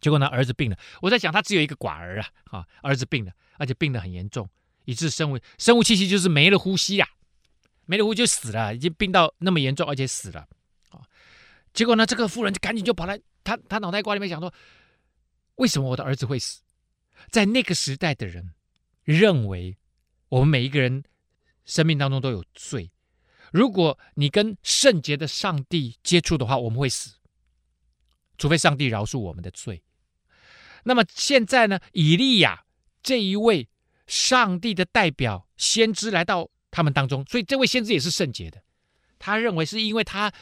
[0.00, 0.78] 结果呢，儿子病了。
[1.02, 4.48] 我在想，他只有一个寡儿啊，啊，儿子病了，而且病得很严重，
[4.84, 7.12] 以致生无生无气息，就是没了呼吸呀、啊，
[7.84, 10.40] 没了呼吸就死了，已经病到那么严重，而且死了。
[10.90, 11.02] 啊
[11.72, 14.52] 结果呢，这个妇人就赶紧就跑来，他他脑袋瓜里面想说：
[15.56, 16.62] 为什么我的儿子会死？
[17.30, 18.54] 在那个时代的人
[19.04, 19.76] 认为，
[20.30, 21.04] 我们每一个人
[21.66, 22.90] 生命当中都有罪。
[23.52, 27.16] 如果你跟圣洁的上帝接触的话，我们会死，
[28.38, 29.82] 除非上帝饶恕我们的罪。
[30.84, 32.64] 那么现在呢，以利亚
[33.02, 33.68] 这一位
[34.06, 38.62] 上帝的代表先知来到他们当中，所以这位先知也是圣洁的。
[39.18, 40.32] 他认为是因为他。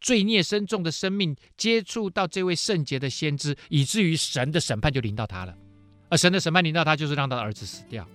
[0.00, 5.52] 罪孽深重的生命接触到这位圣洁的先知，以至于神的审判就临到他了。
[6.08, 8.08] 而神的审判临到他，就是让他的儿子死掉。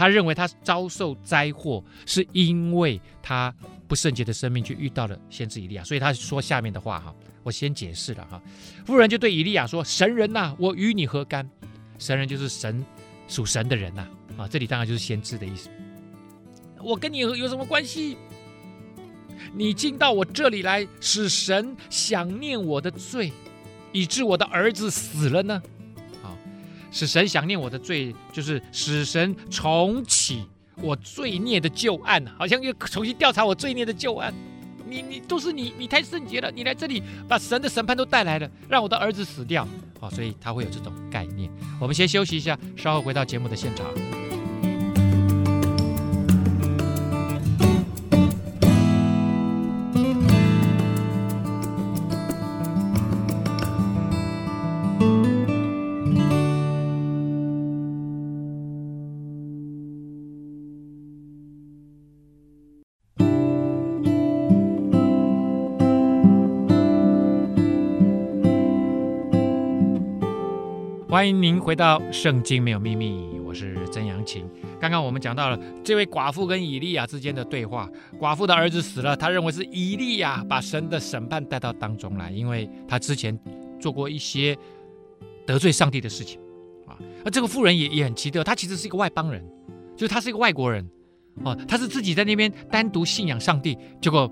[0.00, 3.54] 他认为他遭受灾祸，是因为他
[3.86, 5.84] 不圣洁的生命去遇到了先知以利亚。
[5.84, 8.40] 所以他说下面的话哈，我先解释了哈。
[8.86, 11.46] 妇人就对以利亚说：“神人呐、我与你何干？
[11.98, 12.82] 神人就是神
[13.28, 14.08] 属神的人呐
[14.38, 15.68] 啊，啊，这里当然就是先知的意思。
[16.82, 18.16] 我跟你有什么关系？”
[19.52, 23.30] 你进到我这里来，使神想念我的罪，
[23.92, 25.62] 以致我的儿子死了呢？
[26.90, 30.44] 使神想念我的罪，就是使神重启
[30.76, 34.32] 我罪孽的旧案，好像又重新调查我罪孽的旧案。
[34.88, 39.66] 你你都是你，你太圣洁了，你来这里把神的审判都带来了，让我的儿子死掉。
[40.00, 41.48] 好，所以他会有这种概念。
[41.80, 44.19] 我们先休息一下，稍后回到节目的现场。
[71.20, 73.10] 欢迎您回到《圣经没有秘密》，
[73.42, 74.48] 我是曾阳晴。
[74.80, 77.86] 刚刚我们讲到了这位寡妇跟以利亚之间的对话。
[78.18, 83.38] 寡妇的儿子死了，他认为是以利亚把神的审判带到当中来，因为他之前
[83.78, 84.56] 做过一些
[85.46, 86.40] 得罪上帝的事情
[86.86, 86.96] 啊。
[87.22, 89.44] 而这个妇人也也很奇特，他其实是一个外邦人，
[89.94, 90.88] 就是他是一个外国人
[91.44, 94.26] 哦，他是自己在那边单独信仰上帝，结果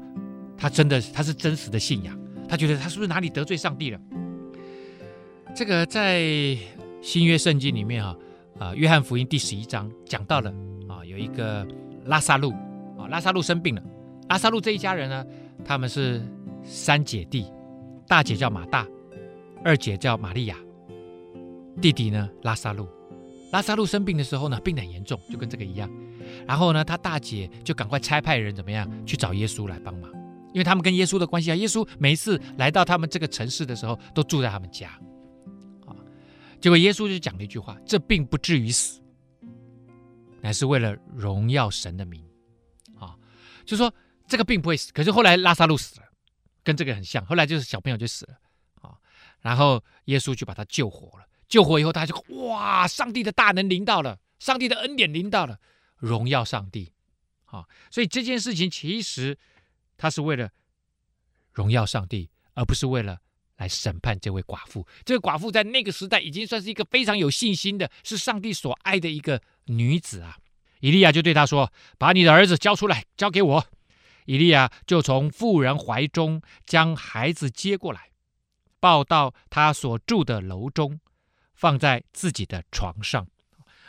[0.57, 4.01] 他真的他是真实的信仰，他觉得他是不是哪里得罪上帝了？
[5.59, 6.57] 这个在。
[7.01, 8.17] 新约圣经里面哈
[8.59, 10.53] 啊，约翰福音第十一章讲到了
[10.89, 11.67] 啊，有一个
[12.07, 12.53] 拉撒路
[12.99, 13.83] 啊，拉撒路生病了。
[14.29, 15.25] 拉撒路这一家人呢，
[15.65, 16.21] 他们是
[16.65, 17.47] 三姐弟，
[18.09, 18.85] 大姐叫马大，
[19.65, 20.57] 二姐叫玛利亚，
[21.81, 22.89] 弟弟呢拉撒路。
[23.53, 25.89] 拉撒路生病的时候呢，病很严重，就跟这个一样。
[26.47, 30.11] 然后呢，他大姐就赶快差派人怎么样去找耶稣来帮忙，
[30.53, 34.91] 因为他们跟耶稣的关系啊，耶稣每一次来到他们这个城市的时候，都住在他们家。
[36.61, 39.01] 结果耶稣就讲了一句话：“这并不至于死，
[40.41, 42.25] 乃是为了荣耀神的名。”
[42.99, 43.17] 啊，
[43.65, 43.93] 就说
[44.27, 44.93] 这个并不会死。
[44.93, 46.07] 可是后来拉撒路死了，
[46.65, 47.25] 跟这个很像。
[47.25, 48.35] 后来就是小朋友就死了
[48.81, 48.97] 啊，
[49.41, 51.27] 然后耶稣就把他救活了。
[51.49, 55.59] 救活以后，大家就哇，上帝的大能临到了，上帝的恩典临到了，
[55.97, 56.93] 荣耀上帝。
[57.47, 59.39] 啊，所以这件事情其实
[59.97, 60.51] 他是为了
[61.53, 63.21] 荣耀上帝，而不是为了
[63.59, 64.85] 来审判这位寡妇。
[65.05, 70.39] 这个寡妇在那个时代已经算是一个非常有信心的，是上帝所爱的一个女子啊。
[70.81, 73.67] 以利亚就对他说：“把你的儿子交出来，交给我。”
[74.27, 78.11] 以利亚就从妇人怀中将孩子接过来，
[78.79, 81.01] 抱到他所住的楼中，
[81.55, 83.27] 放在自己的床上。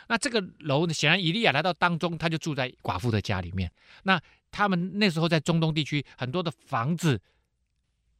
[0.08, 3.70] 那这个楼呢，显然以利亚来到当中，他就住在寡妇的家里面。
[4.02, 7.20] 那他们那时候在中东地区，很多的房子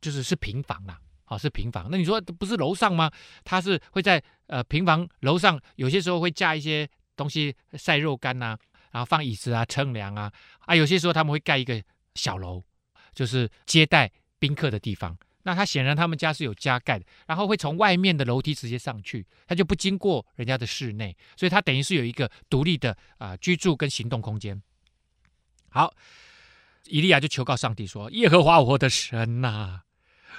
[0.00, 1.88] 就是是平房啦，哦，是平房。
[1.90, 3.10] 那你说不是楼上吗？
[3.44, 8.58] 他是会在呃平房楼上，有些时候会架一些东西晒肉干呐、啊，
[8.92, 10.30] 然后放椅子啊、乘凉啊，
[10.66, 11.80] 啊，有些时候他们会盖一个
[12.14, 12.62] 小楼，
[13.14, 15.16] 就是接待宾客的地方。
[15.42, 24.60] 那他显然他们家是有加盖的，然后会从外面的楼梯直接上去，他就不经过人家的室内，所以他等于是有一个独立的啊、居住跟行动空间。
[25.70, 25.94] 好，
[26.86, 29.82] 以利亚就求告上帝说：“耶和华我的神呐、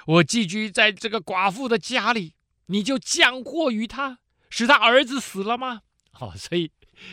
[0.06, 2.34] 我寄居在这个寡妇的家里，
[2.68, 5.82] 你就降祸于他，使他儿子死了吗？”
[6.12, 6.72] 好、哦，所以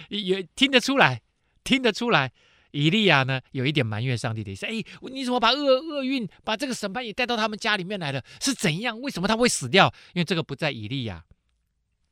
[0.09, 1.23] 也听得出来，
[1.65, 2.33] 听得出来。
[2.71, 4.67] 以利亚呢，有一点埋怨上帝的意思。
[4.67, 4.73] 哎，
[5.11, 8.23] 你怎么把厄厄运，把这个审判也带到他们家里面来了？
[8.43, 9.01] 是怎样？
[9.01, 9.93] 为什么他会死掉？
[10.13, 11.25] 因为这个不在以利亚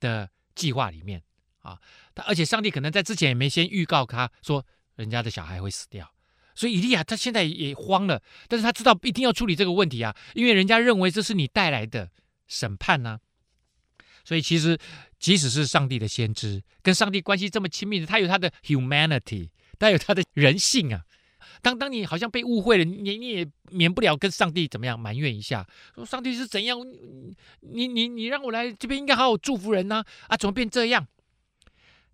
[0.01, 1.23] 的计划里面
[1.61, 1.79] 啊。
[2.15, 4.65] 他而且上帝可能在之前也没先预告他说
[4.95, 6.11] 人家的小孩会死掉，
[6.57, 8.21] 所以以利亚他现在也慌了。
[8.49, 12.11] 但是他知道一定要处理这个问题啊，因为人家认为这是你带来的
[12.49, 13.21] 审判呢、
[14.25, 14.77] 所以其实
[15.21, 19.51] 即使是上帝的先知，跟上帝关系这么亲密的，他有他的 humanity。
[19.79, 21.03] 他有他的人性啊，
[21.61, 26.79] 当当你好像被误会了，你你也免不了跟上帝怎么样埋怨一下，说上帝是怎样，
[27.61, 30.03] 你你你让我来这边应该好好祝福人呢？
[30.29, 31.07] 啊，怎么变这样？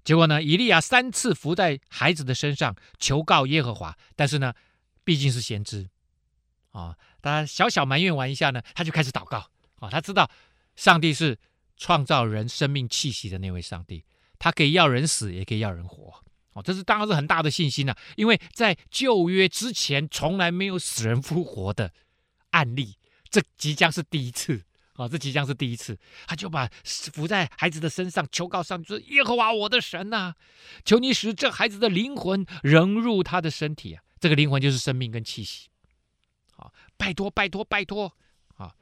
[0.05, 4.53] 结果呢，以利亚三次伏在孩子的身上求告耶和华，但是呢，
[5.05, 5.88] 毕竟是先知。
[6.70, 9.48] 啊，他小小埋怨完一下呢，他就开始祷告。
[9.80, 10.30] 啊，他知道
[10.74, 11.38] 上帝是
[11.76, 14.05] 创造人生命气息的那位上帝，
[14.38, 16.24] 他可以要人死，也可以要人活。
[16.55, 21.92] 哦，这是当然是很大的信心呐、因为在旧约之前从来没有死人复活的
[22.50, 22.96] 案例，
[23.30, 24.64] 这即将是第一次。
[24.95, 30.34] 啊、这即将是第一次，他就把伏在孩子的身上求告上帝说：“耶和华我的神呐、
[30.84, 34.03] 求你使这孩子的灵魂融入他的身体啊！
[34.20, 35.68] 这个灵魂就是生命跟气息。
[36.55, 38.12] 好、拜托拜托拜托
[38.57, 38.74] 啊、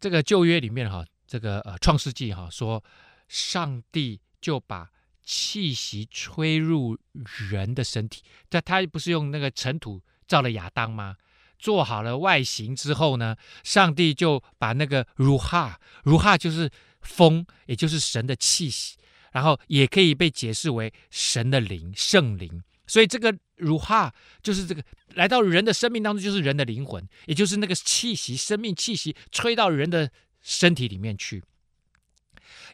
[0.00, 2.82] 这个旧约里面哈、这个呃创世纪哈说，
[3.28, 4.90] 上帝就把。
[5.22, 11.14] 气息吹入人的身体，但他不是用那个尘土造了亚当吗？
[11.60, 16.70] 做好了外形之后呢，上帝就把那个如哈，如哈就是
[17.02, 18.96] 风，也就是神的气息，
[19.32, 22.62] 然后也可以被解释为神的灵、圣灵。
[22.86, 24.82] 所以这个如哈就是这个
[25.14, 31.44] 来到人的生命当中，就是人的灵魂，也就是那个气息、生命气息吹到人的身体里面去。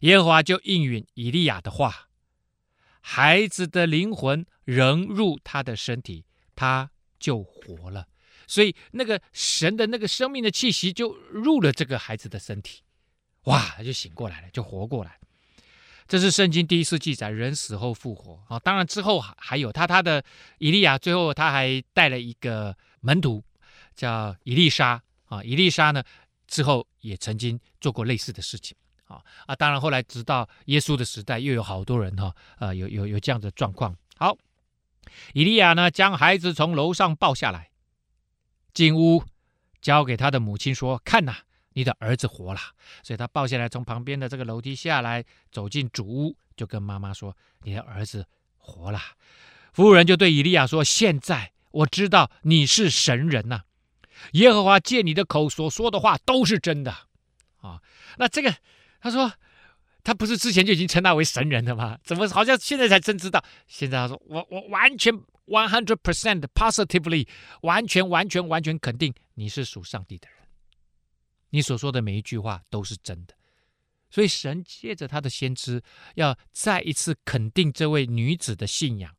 [0.00, 2.08] 耶和华就应允以利亚的话。
[3.00, 6.24] 孩子的灵魂融入他的身体，
[6.56, 8.08] 他就活了。
[8.46, 12.82] 所以那个神的那个生命的气息就入了这个孩子的身体，
[13.44, 15.18] 哇，他就醒过来了，就活过来。
[16.08, 18.58] 这是圣经第一次记载人死后复活啊。
[18.60, 20.22] 当然之后还有他他的
[20.58, 23.42] 以利亚，最后他还带了一个门徒
[23.94, 25.42] 叫以利沙啊。
[25.42, 26.02] 以利沙呢
[26.46, 28.76] 之后也曾经做过类似的事情。
[29.08, 29.54] 啊啊！
[29.54, 33.96] 当然，后来直到耶稣的时代，又有好多人哈，呃，有有有这样的状况。
[34.16, 34.36] 好，
[35.32, 37.70] 以利亚呢，将孩子从楼上抱下来，
[38.76, 39.24] 进屋，
[39.80, 41.34] 交给他的母亲说：“看呐，
[41.72, 42.60] 你的儿子活了。”
[43.02, 48.26] 所以他抱下来，从旁边的这个楼梯下来，走进主屋，就跟妈妈说：“你的儿子
[48.58, 49.00] 活了。”
[49.72, 53.62] 妇人就对以利亚说：“现在我知道你是神人呐，
[54.32, 56.94] 耶和华借你的口所说的话都是真的。”
[57.62, 57.80] 啊，
[58.18, 58.54] 那这个。
[59.00, 59.32] 他说
[60.06, 61.98] ：“他不是之前就已经称他为神人了吗？
[62.04, 63.44] 怎么好像现在才真知道？
[63.66, 65.12] 现在他说我我完全
[65.46, 67.26] one hundred percent positively
[67.62, 70.46] 完全完全完全肯定你是属上帝的人，
[71.50, 73.34] 你所说的每一句话都是真的。
[74.08, 75.82] 所以神借着他的先知，
[76.14, 79.12] 要再一次肯定这位女子的信仰，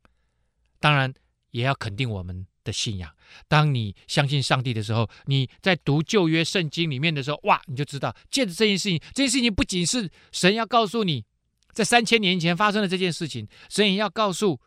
[0.79, 1.13] 当然
[1.51, 3.09] 也要肯定我们。”的信仰，
[3.47, 11.23] 当你相信上帝的时候，你在读旧约圣经里面的时候，哇，你就知道，借着这件事情，这件事情不仅是神要告诉你，
[11.71, 14.59] 在三千年前发生的这件事情，神也要告诉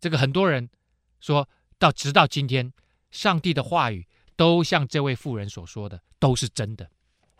[0.00, 0.68] 这个很多人，
[1.20, 2.72] 说到直到今天，
[3.12, 6.90] 上帝的话语都像这位妇人所说的，都是真的，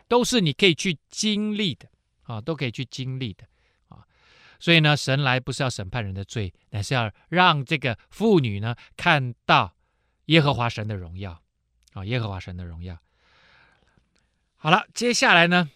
[0.07, 1.89] 都是你可以去经历的
[2.23, 3.43] 啊，都可以去经历的
[3.89, 4.07] 啊。
[4.57, 9.73] 所以呢，神来不是要审判人的罪，乃是要让这个妇女呢看到。
[10.27, 11.41] 耶和华神的荣耀，
[11.91, 12.97] 啊，耶和华神的荣耀。
[14.55, 15.69] 好了，接下来呢，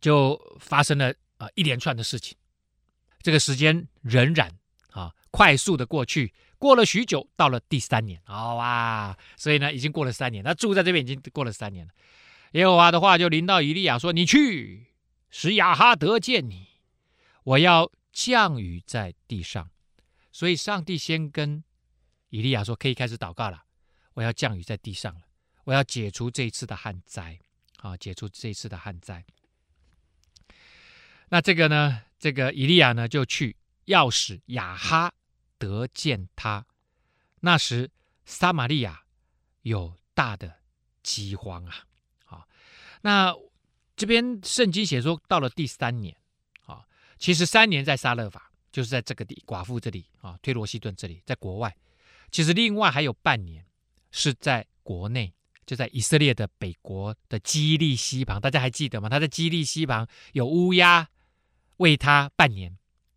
[0.00, 2.36] 就发生了啊、呃、一连串的事情。
[3.20, 4.56] 这个时间仍然
[4.92, 11.92] 啊，快速的过去，过了许久，到了第三年，好哇，所以呢，已经过了三年，他住在这边已经过了三年了。
[12.52, 14.86] 耶和华的话就临到以利亚说：“你去，
[15.30, 16.68] 使亚哈得见你，
[17.44, 19.70] 我要降雨在地上。”
[20.32, 21.62] 所以上帝先跟
[22.30, 23.64] 以利亚说：“可以开始祷告了，
[24.18, 25.20] 我要降雨在地上了，
[25.62, 27.38] 我要解除这一次的旱灾。”
[27.78, 29.24] 啊，解除这一次的旱灾。
[31.28, 35.14] 那这个呢，这个以利亚呢就去，要使亚哈
[35.58, 36.66] 得见他。
[37.38, 37.88] 那时
[38.24, 39.04] 撒玛利亚
[39.62, 40.52] 有大的
[41.04, 41.86] 饥荒啊！
[42.24, 42.48] 好，
[43.02, 43.32] 那
[43.94, 46.16] 这边圣经写说，到了第三年，
[46.66, 46.84] 啊，
[47.16, 51.76] 其实三年在撒勒法，就是在这个地寡妇这里啊，推罗西顿这里，在国外。
[52.32, 53.64] 其实另外还有半年
[54.18, 55.32] 是在国内。
[55.64, 59.08] 就在以色列的北国的基利溪旁，大家还记得吗？
[59.10, 61.06] 他在基利溪旁有乌鸦
[61.76, 62.74] 喂他半年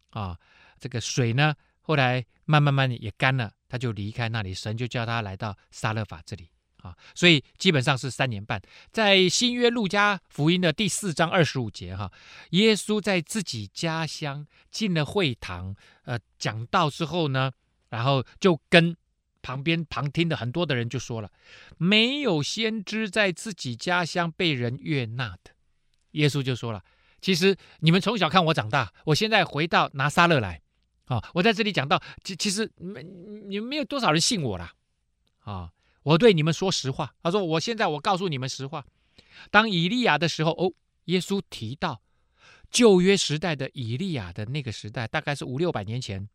[0.10, 0.38] 啊。
[0.78, 4.54] 这个水呢，后来慢慢慢也干了，他就离开那里。
[4.54, 6.50] 神就叫他来到撒勒法这里
[6.82, 8.62] 啊，所以基本上是三年半。
[8.92, 12.12] 在新约路加福音的第四章二十五节哈，
[12.50, 15.74] 耶稣在自己家乡进了会堂，
[16.04, 17.54] 呃，讲道之后呢，
[17.90, 18.98] 然后就跟。
[19.42, 21.32] 旁边旁听的很多的人就说了
[21.78, 25.52] ：“没有先知在自己家乡被人悦纳的。”
[26.12, 26.84] 耶稣就说了
[27.22, 30.62] ：“其实你们从小看我长大，我现在回到拿撒勒来，
[31.06, 34.74] 啊，我在这里讲到，其其实没你们没有多少人信我啦，
[35.40, 35.72] 啊，
[36.04, 37.16] 我对你们说实话。
[37.24, 38.86] 他说：我现在我告诉你们实话，
[39.50, 40.74] 当以利亚的时候，哦，
[41.06, 42.02] 耶稣提到
[42.70, 46.28] 旧约时代的以利亚的那个时代，大概是五六百年前，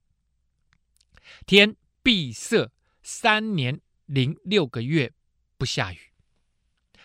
[1.47, 2.71] 天闭塞。”
[3.09, 5.13] 三年零六个月
[5.57, 5.99] 不下雨，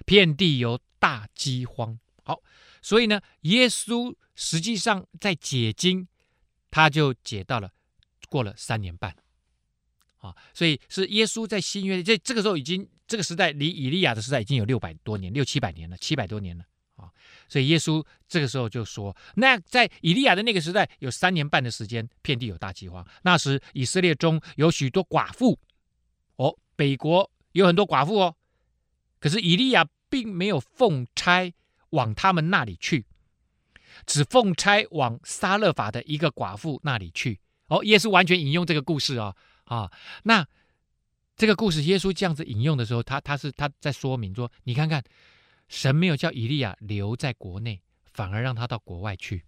[0.04, 2.00] 遍地有大饥荒。
[2.24, 2.42] 好，
[2.82, 6.08] 所以呢，耶稣实际上在解经，
[6.72, 7.72] 他就解到了
[8.30, 9.16] 过了三年半。
[10.18, 16.66] 啊，所以是耶稣在新约这这个时候已经这个时代离以利亚的时代已经有六百多年，六七百年了，七百多年了。
[16.96, 17.12] 啊，
[17.48, 23.08] 所以耶稣这个时候就说，那在以利亚的那个时代有三年半的时间，遍地有大饥荒。
[23.22, 25.60] 那时以色列中有许多寡妇。
[26.36, 28.36] 哦，北国有很多寡妇哦，
[29.20, 31.54] 可是以利亚并没有奉差
[31.92, 33.06] 往他们那里去，
[34.06, 37.40] 只奉差往撒勒法的一个寡妇那里去。
[37.68, 39.92] 哦，耶稣完全引用这个故事哦，啊，
[40.24, 40.46] 那
[41.38, 45.02] 这个故事耶稣这样子引用的时候，他他是他在说明说，你看看，
[45.70, 47.82] 神没有叫以利亚留在国内，
[48.14, 49.44] 反而让他到国外去，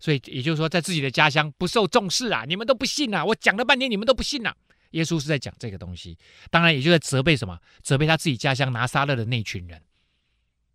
[0.00, 4.56] 所以也就是说，在自己的家乡不受重视啊，你们都不信啊，我讲了半天，你们都不信啊。
[4.94, 6.16] 耶稣是在讲这个东西，
[6.50, 7.58] 当然也就在责备什么？
[7.82, 9.82] 责备他自己家乡拿撒勒的那群人，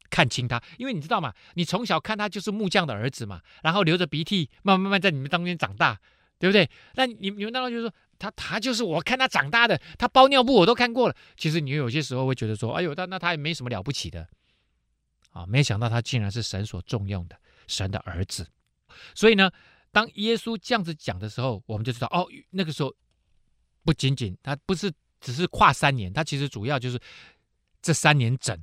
[0.10, 0.62] 看清他。
[0.78, 1.34] 因为你知道吗？
[1.56, 6.00] 你从小看他就是木匠的儿子嘛，然后流着鼻涕，慢慢慢慢在你们当中长大，
[6.38, 6.70] 对不对？
[6.96, 11.16] 那你你们当中就是说他他就是我看他长大的，他包尿布我都看过了。
[11.38, 14.28] 其实你有些时候会觉得说，哎呦，那那他也没什么了不起的
[15.32, 18.46] 啊，没想到他竟然是神所重用的神的儿子。
[19.16, 19.50] 所以呢，
[19.94, 22.94] 当耶稣这样子讲的时候，我们就知道哦，那个时候。
[23.84, 27.00] 不仅仅，他不是只是跨三年，他其实主要就是
[27.82, 28.58] 这三年整，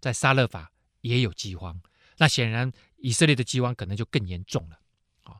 [0.00, 0.70] 在撒勒法
[1.02, 1.80] 也有饥荒。
[2.18, 4.78] 那显然以色列的饥荒可能就更严重了。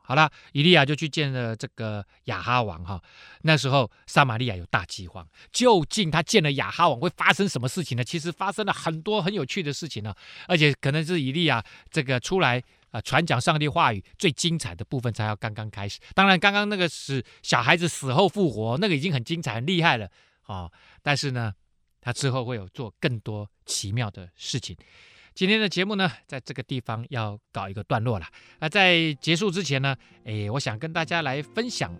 [0.02, 3.02] 好了，以利亚就去见了这个亚哈王哈。
[3.42, 8.02] 那时候撒玛利亚有大饥荒，究竟他见了亚哈王会发生什么事情呢？
[8.02, 10.14] 其实发生了很多很有趣的事情呢，
[10.48, 12.62] 而且可能是以利亚这个出来。
[12.94, 15.98] 啊，传讲上帝话语最精彩的部分才要刚刚开始。
[16.14, 20.06] 当然，刚刚那个是小孩子死后复活，那个已经很精彩、很厉害了
[20.42, 20.72] 啊、哦。
[21.02, 21.52] 但是呢，
[22.00, 24.76] 他之后会有做更多奇妙的事情。
[25.34, 28.26] 今天的节目呢，在这个地方要搞一个段落了。
[28.60, 31.92] 那在结束之前呢，诶，我想跟大家来分享，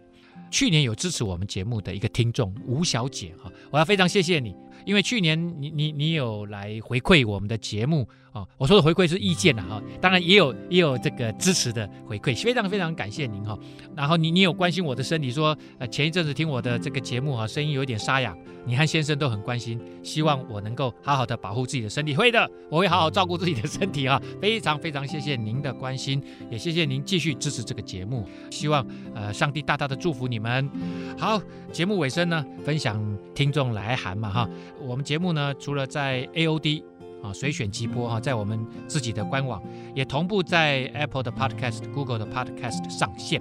[0.48, 4.54] 去年有支持我们节目的一个听众吴小姐哈，我要非常谢谢你。
[4.84, 13.58] 因为去年你你你有来回馈我们的节目啊，我说的回馈是意见呐哈，当然也有也有这个支持的回馈，非常非常感谢您哈。
[13.96, 26.20] 然后你你有关心我的身体，说呃前一阵子听我的这个节目哈，声音有点沙哑，你和先生都很关心，希望我能够好好的保护自己的身体，会的，我会好好照顾自己的身体啊，非常非常谢谢您的关心，
[26.50, 30.68] 也谢谢您继续支持这个节目，希望呃上帝大大的祝福你们。
[31.16, 31.40] 好，
[31.72, 33.00] 节目尾声呢，分享
[33.32, 34.50] 听众来函嘛哈。
[34.80, 36.82] 我们节目呢，除了在 AOD
[37.22, 39.62] 啊随选即播哈，在我们自己的官网
[39.94, 43.40] 也同步在 Apple 的 Podcast、Google 的 Podcast 上线。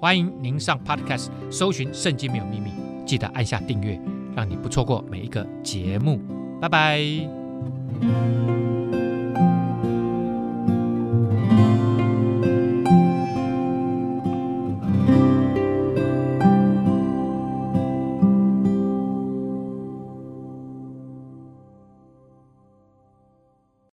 [0.00, 2.70] 欢迎您上 Podcast 搜寻《圣经没有秘密》，
[3.04, 4.00] 记得按下订阅，
[4.34, 6.18] 让你不错过每一个节目。
[6.60, 7.00] 拜拜。